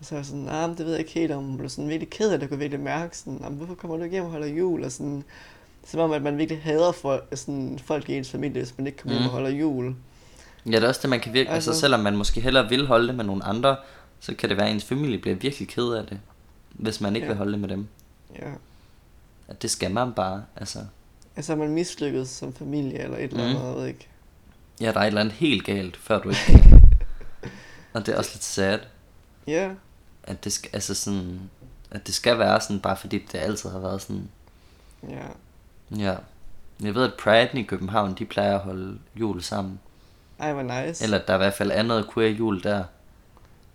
[0.00, 1.44] Og så var jeg sådan, nej, nah, det ved jeg ikke helt om.
[1.44, 3.96] Hun blev sådan virkelig ked af det, kunne virkelig mærke sådan, "Nå, men hvorfor kommer
[3.96, 4.84] du ikke hjem og holder jul?
[4.84, 5.24] Og sådan,
[5.86, 8.98] som om, at man virkelig hader folk, sådan, folk i ens familie, hvis man ikke
[8.98, 9.26] kommer hjem Mm.
[9.28, 9.94] og holder jul.
[10.66, 11.50] Ja, det er også det, man kan virke.
[11.50, 13.76] Altså, Altså- selvom man måske hellere vil holde det med nogle andre,
[14.20, 16.18] så kan det være, at ens familie bliver virkelig ked af det.
[16.72, 17.30] Hvis man ikke Ja.
[17.32, 17.86] vil holde det med dem.
[18.34, 18.50] Ja.
[19.48, 20.44] At det skal man bare.
[20.56, 20.78] Altså,
[21.36, 23.50] Altså er man mislykket som familie eller et eller Mm.
[23.50, 24.08] andet, jeg ved ikke.
[24.80, 26.80] ja, der er et eller andet helt galt, før du ikke
[27.94, 28.78] Og det er også lidt sad.
[29.46, 29.70] Ja,
[30.22, 31.40] At det skal, altså sådan,
[31.90, 34.28] at det skal være sådan, bare fordi det altid har været sådan.
[35.08, 35.26] ja.
[35.96, 36.16] Ja.
[36.82, 39.80] Jeg ved, at Pride i København, de plejer at holde jul sammen.
[40.38, 41.04] Ej, hvor nice.
[41.04, 42.84] Eller der er i hvert fald noget queer jul der.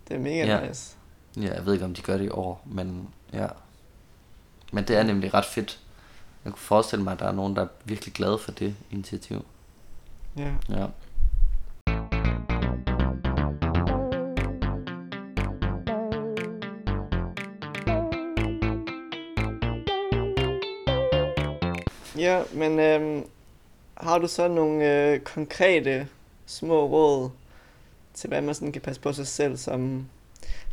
[0.07, 0.67] Det er mega Ja.
[0.67, 0.95] nice.
[1.37, 3.47] Ja, jeg ved ikke, om de gør det i år, men ja.
[4.71, 5.79] Men det er nemlig ret fedt.
[6.45, 9.45] Jeg kunne forestille mig, at der er nogen, der er virkelig glade for det initiativ.
[10.37, 10.51] Ja.
[10.69, 10.85] Ja.
[22.17, 23.25] Ja, men øhm,
[23.97, 26.07] har du så nogle øh, konkrete
[26.45, 27.29] små råd
[28.13, 30.07] til, hvad man sådan kan passe på sig selv som...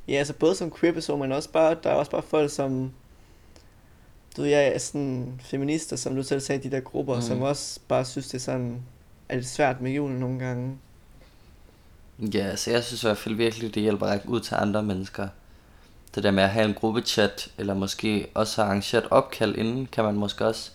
[0.08, 2.92] Ja, altså både som queer person, men også bare, der er også bare folk som...
[4.36, 7.22] Du ved, jeg er sådan feminister, som du selv sagde, de der grupper, Mm.
[7.22, 8.82] som også bare synes, det er sådan...
[9.28, 10.78] Er lidt svært med julen nogle gange.
[12.34, 14.82] Ja, så jeg synes i hvert fald virkelig, det hjælper at række ud til andre
[14.82, 15.28] mennesker.
[16.14, 20.04] Det der med at have en gruppechat, eller måske også arrangere et opkald inden, kan
[20.04, 20.70] man måske også.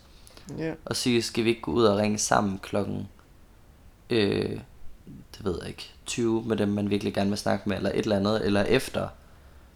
[0.58, 0.74] Ja.
[0.86, 3.08] Og sige, skal vi ikke gå ud og ringe sammen klokken,
[4.10, 4.60] øh,
[5.38, 7.98] det ved jeg ikke, 20 med dem, man virkelig gerne vil snakke med, eller et
[8.00, 9.08] eller andet, eller efter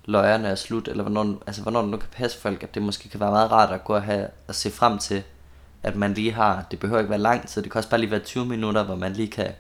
[0.06, 3.10] løjerne er slut, eller hvornår, altså hvornår det nu kan passe folk, at det måske
[3.10, 5.24] kan være meget rart at gå og have, at se frem til,
[5.84, 8.12] at man lige har, det behøver ikke være lang tid, det kan også bare lige
[8.12, 9.52] være 20 minutter, hvor man lige kan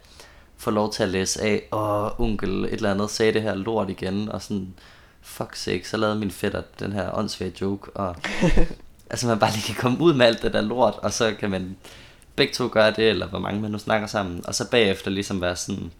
[0.57, 3.89] få lov til at læse af, åh, onkel et eller andet sagde det her lort
[3.89, 4.73] igen, og sådan,
[5.21, 8.15] fuck sake, så lavede min fætter den her åndssvage joke, og
[9.11, 11.49] altså man bare lige kan komme ud med alt det der lort, og så kan
[11.49, 11.77] man
[12.35, 15.41] begge to gøre det, eller hvor mange man nu snakker sammen, og så bagefter ligesom
[15.41, 15.91] være sådan,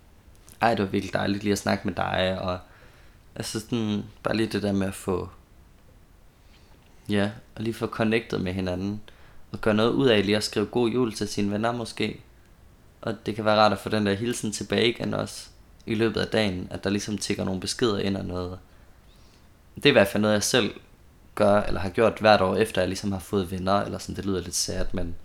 [0.62, 2.58] ej, det var virkelig dejligt lige at snakke med dig, og
[3.36, 5.30] altså sådan, bare lige det der med at få,
[7.10, 9.02] ja, og lige få connectet med hinanden,
[9.52, 12.22] og gøre noget ud af lige at skrive god jul til sine venner måske,
[13.02, 15.50] og det kan være rart at få den der hilsen tilbage igen også,
[15.86, 18.60] i løbet af dagen, at der ligesom tigger nogle beskeder ind og noget.
[19.76, 20.74] Det er i hvert fald noget, jeg selv
[21.36, 24.26] gør, eller har gjort hvert år, efter jeg ligesom har fået venner, eller sådan, det
[24.26, 25.16] lyder lidt sært, men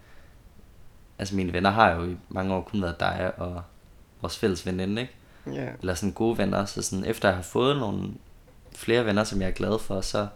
[1.18, 3.62] altså mine venner har jo i mange år kun været dig og
[4.20, 5.14] vores fælles veninde, ikke?
[5.54, 5.68] Ja.
[5.80, 8.10] Eller sådan gode venner, så sådan efter jeg har fået nogle
[8.76, 10.26] flere venner, som jeg er glad for, så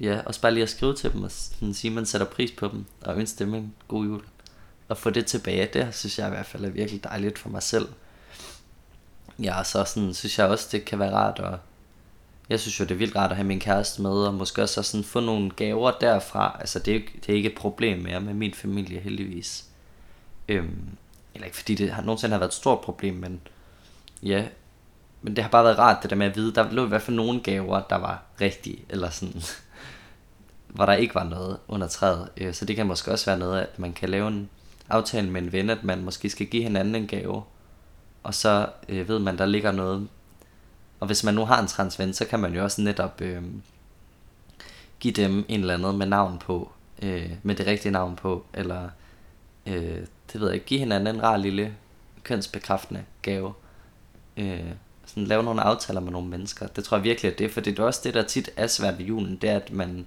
[0.00, 2.50] ja, også bare lige at skrive til dem og sådan sige, at man sætter pris
[2.50, 4.22] på dem, og ønsker dem en god jul.
[4.88, 7.62] Og få det tilbage, det synes jeg i hvert fald er virkelig dejligt for mig
[7.62, 7.88] selv.
[9.38, 11.58] Ja, og så sådan, synes jeg også, det kan være rart at
[12.48, 14.82] jeg synes jo, det er vildt rart at have min kæreste med, og måske også
[14.82, 16.56] sådan få nogle gaver derfra.
[16.60, 19.64] Altså, det er, jo det er ikke et problem mere med min familie, heldigvis.
[20.48, 20.88] Øhm,
[21.34, 23.40] eller ikke fordi det har, nogensinde har været et stort problem, men
[24.24, 24.44] ja.
[25.22, 27.02] Men det har bare været rart, det der med at vide, der lå i hvert
[27.02, 29.42] fald nogle gaver, der var rigtige, eller sådan,
[30.74, 32.28] hvor der ikke var noget under træet.
[32.36, 34.50] Øh, så det kan måske også være noget, at man kan lave en
[34.90, 37.42] aftale med en ven, at man måske skal give hinanden en gave,
[38.22, 40.08] og så øh, ved man, der ligger noget
[41.04, 43.42] og hvis man nu har en transven, så kan man jo også netop øh,
[45.00, 46.72] give dem en eller anden med navn på,
[47.02, 48.88] øh, med det rigtige navn på, eller
[49.66, 51.76] øh, det ved jeg ikke, give hinanden en rar lille
[52.22, 53.54] kønsbekræftende gave.
[54.36, 54.70] Øh,
[55.06, 56.66] sådan lave nogle aftaler med nogle mennesker.
[56.66, 58.98] Det tror jeg virkelig er det, for det er også det, der tit er svært
[58.98, 60.06] ved julen, det er, at man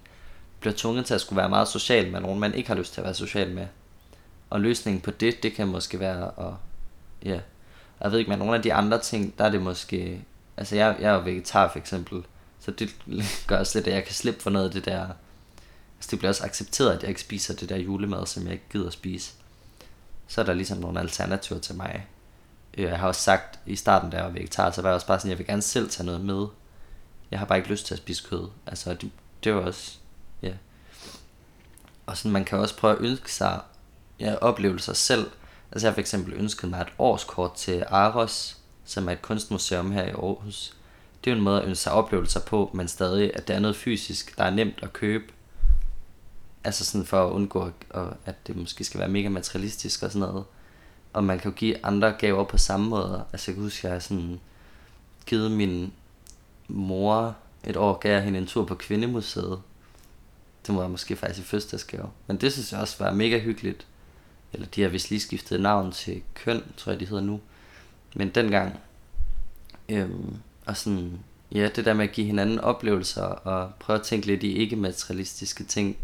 [0.59, 3.01] bliver tvunget til at skulle være meget social med nogen, man ikke har lyst til
[3.01, 3.67] at være social med.
[4.49, 6.53] Og løsningen på det, det kan måske være at,
[7.25, 7.39] ja,
[8.01, 10.21] jeg ved ikke, men nogle af de andre ting, der er det måske,
[10.57, 12.23] altså jeg, jeg er jo vegetar for eksempel,
[12.59, 12.95] så det
[13.47, 15.01] gør også lidt, at jeg kan slippe for noget af det der,
[15.97, 18.69] altså det bliver også accepteret, at jeg ikke spiser det der julemad, som jeg ikke
[18.71, 19.33] gider at spise.
[20.27, 22.07] Så er der ligesom nogle alternativer til mig.
[22.77, 25.07] Øh, jeg har også sagt i starten, da jeg var vegetar, så var jeg også
[25.07, 26.47] bare sådan, jeg vil gerne selv tage noget med.
[27.31, 28.49] Jeg har bare ikke lyst til at spise kød.
[28.67, 29.11] Altså, det,
[29.43, 29.97] det var også,
[30.41, 30.53] ja.
[32.05, 33.59] Og sådan, man kan også prøve at ønske sig
[34.19, 35.29] ja, oplevelser selv.
[35.71, 39.91] Altså, jeg har for eksempel ønsket mig et årskort til Aros, som er et kunstmuseum
[39.91, 40.73] her i Aarhus.
[41.23, 43.59] Det er jo en måde at ønske sig oplevelser på, men stadig, at det er
[43.59, 45.33] noget fysisk, der er nemt at købe.
[46.63, 47.71] Altså sådan for at undgå,
[48.25, 50.45] at det måske skal være mega materialistisk og sådan noget.
[51.17, 53.23] Og man kan jo give andre gaver på samme måde.
[53.33, 54.39] Altså jeg kan huske, at jeg har sådan
[55.25, 55.93] givet min
[56.67, 59.61] mor et år, gav jeg hende en tur på Kvindemuseet.
[60.67, 62.09] Det var måske faktisk i fødselsdagsgave.
[62.27, 63.87] Men det synes jeg også var mega hyggeligt.
[64.53, 67.39] Eller de har vist lige skiftet navn til Køn, tror jeg de hedder nu.
[68.15, 68.79] Men dengang,
[69.89, 71.19] øhm, og sådan,
[71.51, 75.63] ja, det der med at give hinanden oplevelser, og prøve at tænke lidt i ikke-materialistiske
[75.63, 75.97] ting.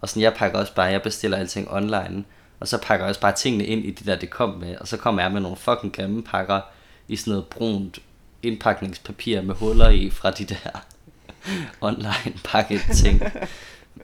[0.00, 2.24] Og sådan, jeg pakker også bare, jeg bestiller alting online,
[2.60, 4.76] og så pakker jeg også bare tingene ind i det der, det kom med.
[4.76, 6.60] Og så kommer jeg med nogle fucking grimme pakker
[7.08, 7.98] i sådan noget brunt
[8.42, 10.84] indpakningspapir med huller i fra de der
[11.80, 13.22] online pakket ting.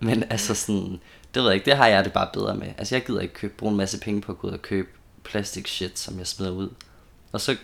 [0.01, 1.01] Men altså sådan,
[1.35, 2.69] det ved jeg ikke, det har jeg det bare bedre med.
[2.79, 4.89] Altså jeg gider ikke købe, bruge en masse penge på at gå ud og købe
[5.25, 6.71] plastic shit, som jeg smider ud.
[7.33, 7.57] Og så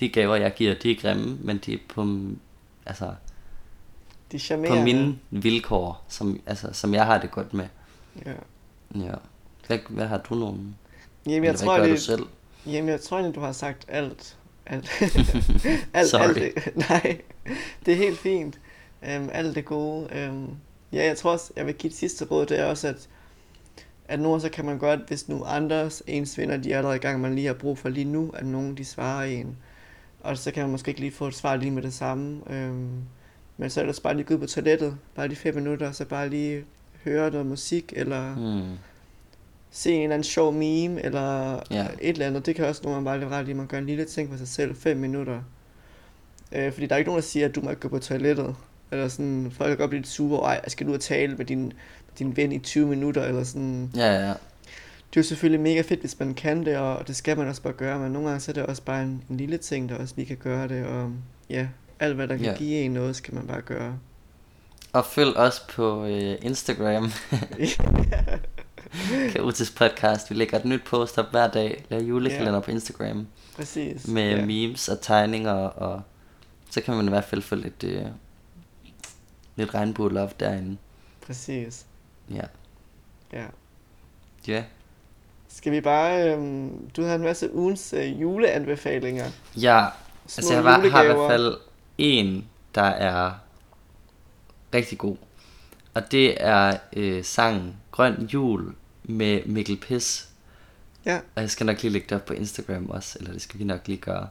[0.00, 2.06] de gaver, jeg giver, de er grimme, men de er på,
[2.86, 3.14] altså,
[4.32, 7.66] De på mine vilkår, som, altså, som jeg har det godt med.
[8.26, 8.32] Ja.
[8.94, 9.14] Ja.
[9.68, 10.76] Hvad, hvad har du nogen?
[11.26, 12.22] Jamen, jeg Eller tror, det, du selv?
[12.66, 14.36] Jamen, jeg tror egentlig, du har sagt alt.
[14.66, 15.02] Alt.
[15.94, 16.22] alt, Sorry.
[16.22, 17.20] alt det, nej,
[17.86, 18.60] det er helt fint.
[19.02, 20.28] Um, alt det gode.
[20.30, 20.56] Um,
[20.92, 23.08] ja, jeg tror også, jeg vil give et sidste råd, det er også, at,
[24.08, 27.00] at nogle så kan man godt, hvis nu andres ens venner, de er allerede i
[27.00, 29.56] gang, man lige har brug for lige nu, at nogen de svarer en.
[30.20, 32.40] Og så kan man måske ikke lige få et svar lige med det samme.
[32.50, 32.90] Um,
[33.56, 36.28] men så ellers bare lige gå ud på toilettet, bare lige fem minutter, så bare
[36.28, 36.64] lige
[37.04, 38.78] høre noget musik, eller Hmm.
[39.70, 41.86] Se en eller anden sjov meme, eller Ja.
[42.00, 42.46] et eller andet.
[42.46, 44.30] Det kan også nogle gange bare lidt ret i, at man gør en lille ting
[44.30, 45.40] for sig selv, 5 minutter.
[46.52, 48.56] Øh, fordi der er ikke nogen, der siger, at du må ikke gå på toilettet.
[48.92, 51.44] Eller sådan, folk kan godt blive lidt sure, ej, skal du ud og tale med
[51.44, 51.72] din,
[52.18, 53.90] din ven i 20 minutter, eller sådan.
[53.96, 54.34] Ja, ja, ja.
[55.10, 57.62] Det er jo selvfølgelig mega fedt, hvis man kan det, og det skal man også
[57.62, 59.94] bare gøre, men nogle gange så er det også bare en, en lille ting, der
[59.98, 61.12] også lige kan gøre det, og
[61.50, 61.66] ja,
[62.00, 62.54] alt hvad der kan Ja.
[62.54, 63.98] give en noget, skal man bare gøre.
[64.92, 67.10] Og følg os på øh, Instagram.
[69.32, 70.30] Kaotisk podcast.
[70.30, 71.84] Vi lægger et nyt post op hver dag.
[71.88, 72.60] Laver julekalender Ja.
[72.60, 73.26] på Instagram.
[73.56, 74.06] Præcis.
[74.08, 74.44] Med ja.
[74.44, 75.52] memes og tegninger.
[75.52, 76.02] Og
[76.70, 78.02] så kan man i hvert fald få lidt, øh,
[79.56, 80.76] lidt regnbue love derinde.
[81.26, 81.86] Præcis.
[82.30, 82.44] Ja.
[83.32, 83.44] Ja.
[84.46, 84.64] Ja.
[85.48, 86.32] Skal vi bare...
[86.32, 89.26] Øhm, du har en masse ugens øh, juleanbefalinger.
[89.56, 89.86] Ja,
[90.26, 91.56] Små altså jeg var, har i hvert fald
[91.98, 93.32] en, der er
[94.74, 95.16] rigtig god.
[95.94, 98.74] Og det er øh, sangen Grøn Jul
[99.04, 100.28] med Mikkel Piss.
[101.06, 103.58] Ja, Og jeg skal nok lige lægge det op på Instagram også, eller det skal
[103.58, 104.28] vi nok lige gøre.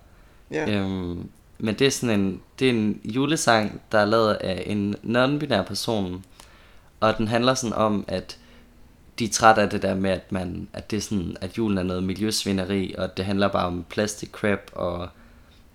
[0.52, 0.70] ja.
[0.70, 4.96] Øhm, men det er sådan en, det er en julesang, der er lavet af en
[5.04, 6.26] non-binær person.
[7.00, 8.38] Og den handler sådan om, at
[9.20, 11.78] de er trætte af det der med, at, man, at, det er sådan, at julen
[11.78, 15.10] er noget miljøsvineri, og det handler bare om plastic crap, og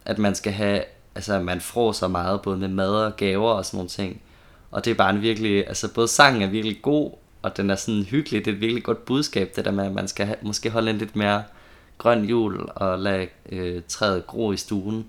[0.05, 0.85] at man skal have,
[1.15, 4.21] altså at man fråser meget, både med mad og gaver og sådan nogle ting.
[4.71, 7.13] Og det er bare en virkelig, altså både sangen er virkelig god,
[7.43, 9.93] og den er sådan hyggelig, det er et virkelig godt budskab, det der med, at
[9.93, 11.45] man skal have, måske holde en lidt mere
[11.99, 15.07] grøn jul, og lade øh, træet gro i stuen,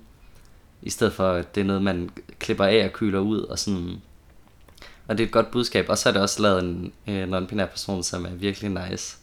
[0.81, 2.09] i stedet for, at det er noget, man
[2.39, 4.01] klipper af og kyler ud, og sådan,
[5.07, 7.65] og det er et godt budskab, og så er det også lavet en øh, non-binær
[7.65, 9.17] person, som er virkelig nice.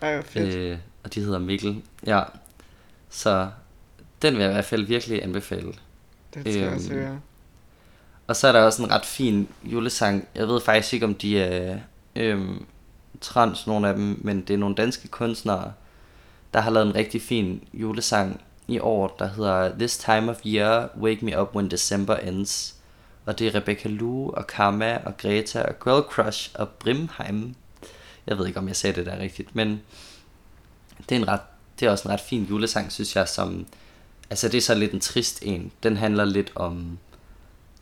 [0.00, 0.54] Ej, fedt.
[0.54, 1.82] Øh, og de hedder Mikkel.
[2.06, 2.22] Ja.
[3.10, 3.48] Så
[4.22, 5.72] den vil jeg i hvert fald virkelig anbefale.
[6.34, 7.20] det skal jeg også øhm, høre.
[8.26, 10.28] Og så er der også en ret fin julesang.
[10.34, 11.78] Jeg ved faktisk ikke, om de er
[12.16, 12.66] øhm,
[13.20, 15.72] trans, nogle af dem, men det er nogle danske kunstnere,
[16.54, 20.90] der har lavet en rigtig fin julesang i år, der hedder This Time of Year,
[21.00, 22.74] Wake Me Up When December Ends.
[23.26, 27.54] Og det er Rebecca Lou og Karma og Greta og Girl Crush og Brimheim.
[28.26, 29.82] Jeg ved ikke, om jeg sagde det der rigtigt, men
[31.08, 31.40] det er, en ret,
[31.80, 33.66] det er også en ret fin julesang, synes jeg, som...
[34.30, 35.72] Altså, det er så lidt en trist en.
[35.82, 36.98] Den handler lidt om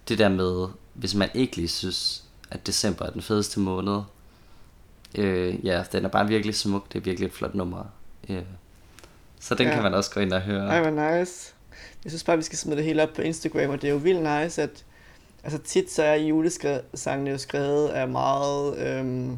[0.08, 4.02] det der med, hvis man ikke lige synes, at december er den fedeste måned.
[5.18, 6.92] Øh, ja, den er bare virkelig smuk.
[6.92, 7.84] Det er virkelig et flot nummer.
[8.28, 8.38] Øh,
[9.40, 9.74] så den Ja.
[9.74, 10.66] kan man også gå ind og høre.
[10.68, 11.52] Ej, hvor nice.
[12.04, 13.98] Jeg synes bare, vi skal smide det hele op på Instagram, og det er jo
[13.98, 14.84] vildt nice, at
[15.44, 19.36] altså tit så er julesangene jo skrevet af meget øhm,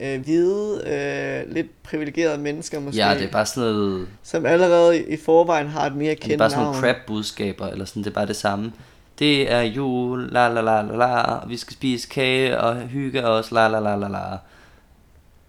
[0.00, 5.02] øh, hvide, øh, lidt privilegerede mennesker måske, Ja, det er bare sådan noget, som allerede
[5.02, 6.76] i forvejen har et mere det er kendt bare sådan navn.
[6.76, 8.72] nogle crap-budskaber, eller sådan, det er bare det samme.
[9.18, 13.50] Det er jul, la la la la la, vi skal spise kage og hygge os,
[13.52, 14.36] la la la la la.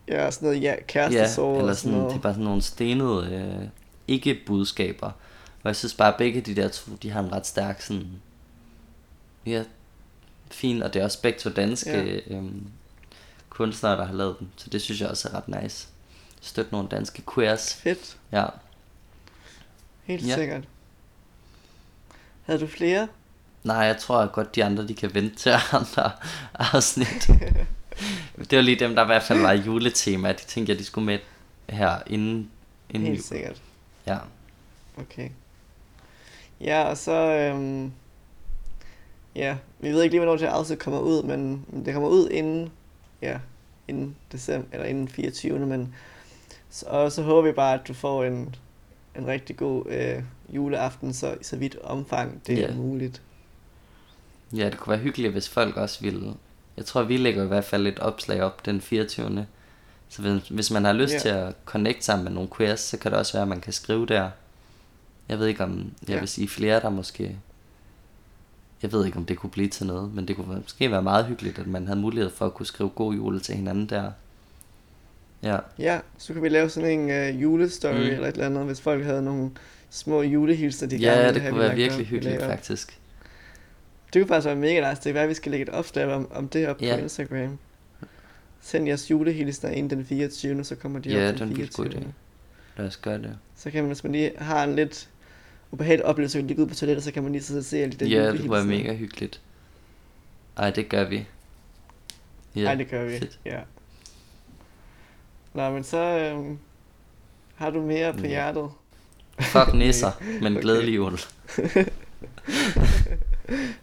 [0.07, 3.27] Ja, sådan noget ja, Ja, kærestesorg eller sådan sådan, det er bare sådan nogle stenede
[3.61, 3.67] øh,
[4.07, 5.07] ikke-budskaber.
[5.63, 8.07] Og jeg synes bare, at begge de der to, de har en ret stærk sådan,
[9.45, 9.63] ja,
[10.51, 12.03] fin, og det er også begge to danske Ja.
[12.03, 12.19] ja.
[12.27, 12.67] øhm,
[13.49, 14.47] kunstnere, der har lavet dem.
[14.55, 15.87] Så det synes jeg også er ret nice.
[16.41, 17.73] Støt nogle danske queers.
[17.73, 18.45] Fedt, Ja.
[20.03, 20.35] helt Ja.
[20.35, 20.63] sikkert.
[22.43, 23.07] Havde du flere?
[23.63, 26.11] Nej, jeg tror godt, de andre, de kan vente til andre
[26.53, 27.29] afsnit.
[28.49, 30.29] det var lige dem, der i hvert fald var juletema.
[30.31, 31.19] De tænkte jeg, de skulle med
[31.69, 32.51] her inden,
[32.89, 33.23] inden Helt jul.
[33.23, 33.61] sikkert.
[34.07, 34.17] Ja.
[34.97, 35.29] Okay.
[36.61, 37.11] Ja, og så...
[37.11, 37.91] Øhm,
[39.35, 42.71] ja, vi ved ikke lige, hvornår det afsnit kommer ud, men det kommer ud inden...
[43.21, 43.37] Ja,
[43.87, 45.59] inden december, eller inden 24.
[45.59, 45.95] Men,
[46.69, 48.55] så, og så håber vi bare, at du får en,
[49.17, 52.63] en rigtig god øh, juleaften, så, så vidt omfang det Ja.
[52.67, 53.21] er muligt.
[54.53, 56.33] Ja, det kunne være hyggeligt, hvis folk også ville...
[56.77, 59.45] Jeg tror, vi lægger i hvert fald et opslag op den 24.
[60.09, 61.19] Så hvis, hvis man har lyst Ja.
[61.19, 63.73] til at connecte sammen med nogle queers, så kan det også være, at man kan
[63.73, 64.29] skrive der.
[65.29, 66.19] Jeg ved ikke, om jeg Ja.
[66.19, 67.37] vil sige flere, der måske...
[68.81, 71.25] Jeg ved ikke, om det kunne blive til noget, men det kunne måske være meget
[71.25, 74.11] hyggeligt, at man havde mulighed for at kunne skrive god jul til hinanden der.
[75.43, 77.99] Ja, Ja, så kan vi lave sådan en øh, julestory mm.
[78.01, 79.51] Eller et eller andet, hvis folk havde nogle
[79.89, 82.99] små julehilser, de gerne ja ville det have, kunne vi være lagde virkelig hyggeligt faktisk.
[84.13, 84.95] Det kunne faktisk være mega nice.
[84.95, 86.95] Det kan være, at vi skal lægge et opslag om, om det op Ja.
[86.95, 87.57] på Instagram.
[88.61, 90.63] Send jeres julehilsner inden den 24.
[90.63, 92.01] Så kommer de Ja, op er den en virkelig god 24.
[92.03, 92.13] idé.
[92.77, 93.37] Lad os gøre det.
[93.55, 95.09] Så kan man, hvis man lige har en lidt
[95.71, 97.77] ubehagelig oplevelse, så lige gå ud på toilettet, så kan man lige sidde og se
[97.77, 98.63] alle de Ja, det julehilsner.
[98.63, 99.41] mega hyggeligt.
[100.57, 101.25] Ej, det gør vi.
[102.55, 103.19] Ja, Ej, det gør vi.
[103.19, 103.39] fedt.
[103.45, 103.59] Ja.
[105.53, 106.57] Nå, men så øhm,
[107.55, 108.27] har du mere på Ja.
[108.27, 108.69] hjertet.
[109.39, 110.11] Fuck nisser,
[110.41, 110.61] men Okay.
[110.61, 111.13] glædelig jul.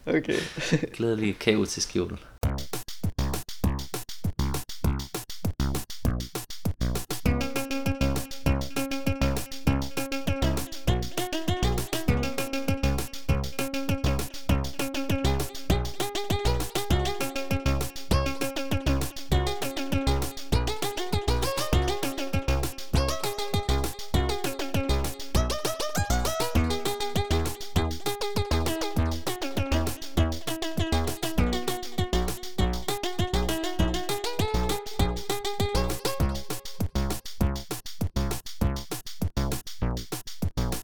[0.07, 0.39] Okay.
[0.97, 2.19] Glædelig kaotisk jul.